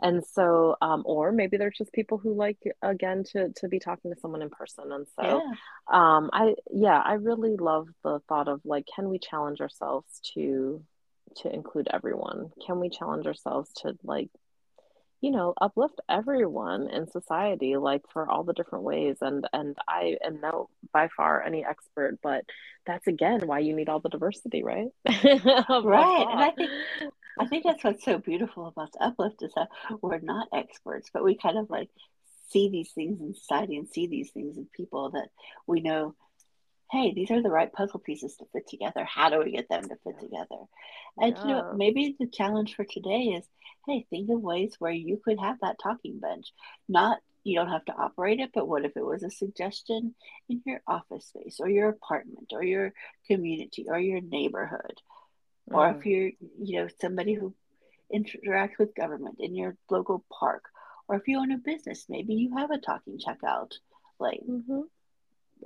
[0.00, 4.12] and so, um, or maybe they're just people who like again to to be talking
[4.12, 5.52] to someone in person, and so, yeah.
[5.90, 10.82] um, I yeah, I really love the thought of like, can we challenge ourselves to
[11.36, 12.50] to include everyone?
[12.66, 14.28] Can we challenge ourselves to like
[15.20, 19.16] you know uplift everyone in society like for all the different ways?
[19.20, 22.44] And and i am no by far any expert but
[22.86, 24.88] that's again why you need all the diversity right?
[25.06, 26.70] Right and i think
[27.38, 29.68] i think that's what's so beautiful about uplift is that
[30.00, 31.88] we're not experts but we kind of like
[32.50, 35.28] see these things in society and see these things in people that
[35.66, 36.14] we know
[36.90, 39.04] hey, these are the right puzzle pieces to fit together.
[39.04, 40.56] How do we get them to fit together?
[41.16, 41.42] And yeah.
[41.42, 43.44] you know, maybe the challenge for today is,
[43.86, 46.52] hey, think of ways where you could have that talking bench.
[46.88, 50.14] Not you don't have to operate it, but what if it was a suggestion
[50.48, 52.92] in your office space or your apartment or your
[53.26, 55.00] community or your neighborhood?
[55.70, 55.76] Mm.
[55.76, 56.06] Or if mm.
[56.06, 56.30] you're,
[56.62, 57.54] you know, somebody who
[58.12, 60.64] interacts with government in your local park,
[61.08, 63.72] or if you own a business, maybe you have a talking checkout
[64.18, 64.64] lane.
[64.68, 64.80] Mm-hmm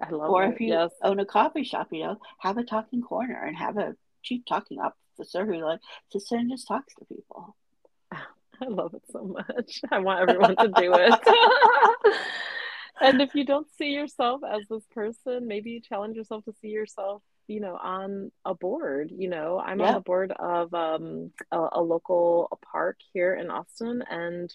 [0.03, 0.55] I love or it.
[0.55, 0.91] if you yes.
[1.03, 4.79] own a coffee shop, you know, have a talking corner and have a chief talking
[4.81, 5.81] officer who like
[6.11, 7.57] sits there and just talks to people.
[8.13, 9.81] I love it so much.
[9.91, 11.15] I want everyone to do it.
[13.01, 16.69] and if you don't see yourself as this person, maybe you challenge yourself to see
[16.69, 19.11] yourself, you know, on a board.
[19.17, 24.05] You know, I'm on the board of um, a, a local park here in Austin,
[24.09, 24.55] and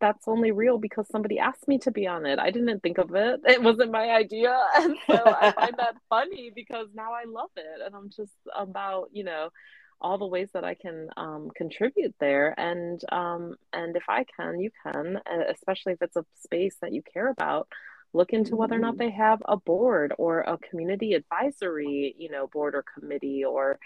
[0.00, 2.38] that's only real because somebody asked me to be on it.
[2.38, 3.40] I didn't think of it.
[3.46, 4.56] It wasn't my idea.
[4.76, 7.80] And so I find that funny because now I love it.
[7.84, 9.50] And I'm just about, you know,
[10.00, 12.54] all the ways that I can um, contribute there.
[12.58, 17.02] And um, and if I can, you can, especially if it's a space that you
[17.02, 17.68] care about.
[18.12, 19.04] Look into whether or not mm-hmm.
[19.04, 23.78] they have a board or a community advisory, you know, board or committee or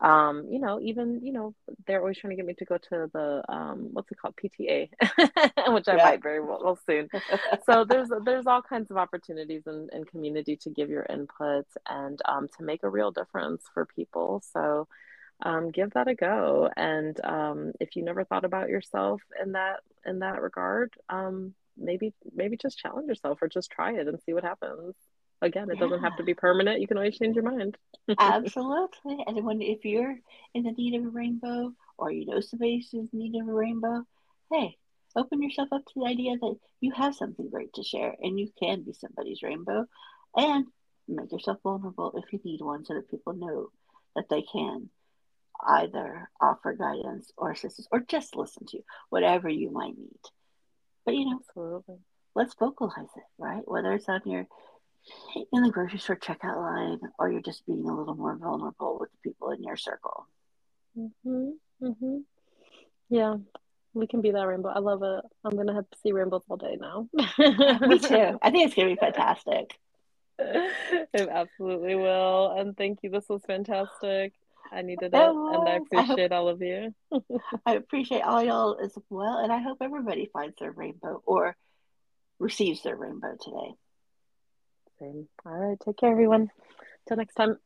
[0.00, 1.54] um, you know, even, you know,
[1.86, 4.34] they're always trying to get me to go to the, um, what's it called?
[4.36, 4.90] PTA,
[5.72, 6.04] which I yeah.
[6.04, 7.08] might very well, well soon.
[7.66, 12.20] so there's, there's all kinds of opportunities in, in community to give your input and,
[12.26, 14.42] um, to make a real difference for people.
[14.52, 14.86] So,
[15.42, 16.70] um, give that a go.
[16.76, 22.12] And, um, if you never thought about yourself in that, in that regard, um, maybe,
[22.34, 24.94] maybe just challenge yourself or just try it and see what happens
[25.42, 25.80] again, it yeah.
[25.80, 26.80] doesn't have to be permanent.
[26.80, 27.76] You can always change your mind.
[28.18, 29.24] Absolutely.
[29.26, 30.16] And when if you're
[30.54, 33.52] in the need of a rainbow or you know somebody who's in need of a
[33.52, 34.04] rainbow,
[34.52, 34.76] hey,
[35.16, 38.48] open yourself up to the idea that you have something great to share and you
[38.58, 39.84] can be somebody's rainbow
[40.36, 40.66] and
[41.08, 43.68] make yourself vulnerable if you need one so that people know
[44.14, 44.90] that they can
[45.66, 50.20] either offer guidance or assistance or just listen to you, whatever you might need.
[51.04, 51.96] But you know, Absolutely.
[52.34, 53.62] let's vocalize it, right?
[53.64, 54.46] Whether it's on your
[55.52, 59.10] in the grocery store checkout line, or you're just being a little more vulnerable with
[59.12, 60.26] the people in your circle.
[60.96, 61.54] Mhm.
[61.82, 62.24] Mhm.
[63.08, 63.36] Yeah,
[63.94, 64.68] we can be that rainbow.
[64.68, 65.24] I love it.
[65.44, 67.08] I'm gonna have to see rainbows all day now.
[67.12, 68.38] Me too.
[68.42, 69.78] I think it's gonna be fantastic.
[70.38, 72.52] It absolutely will.
[72.52, 73.10] And thank you.
[73.10, 74.34] This was fantastic.
[74.70, 76.94] I needed it, and I appreciate I hope, all of you.
[77.66, 81.56] I appreciate all y'all as well, and I hope everybody finds their rainbow or
[82.38, 83.74] receives their rainbow today.
[84.98, 85.28] Same.
[85.46, 85.78] All right.
[85.80, 86.50] Take care, everyone.
[87.06, 87.58] Till next time.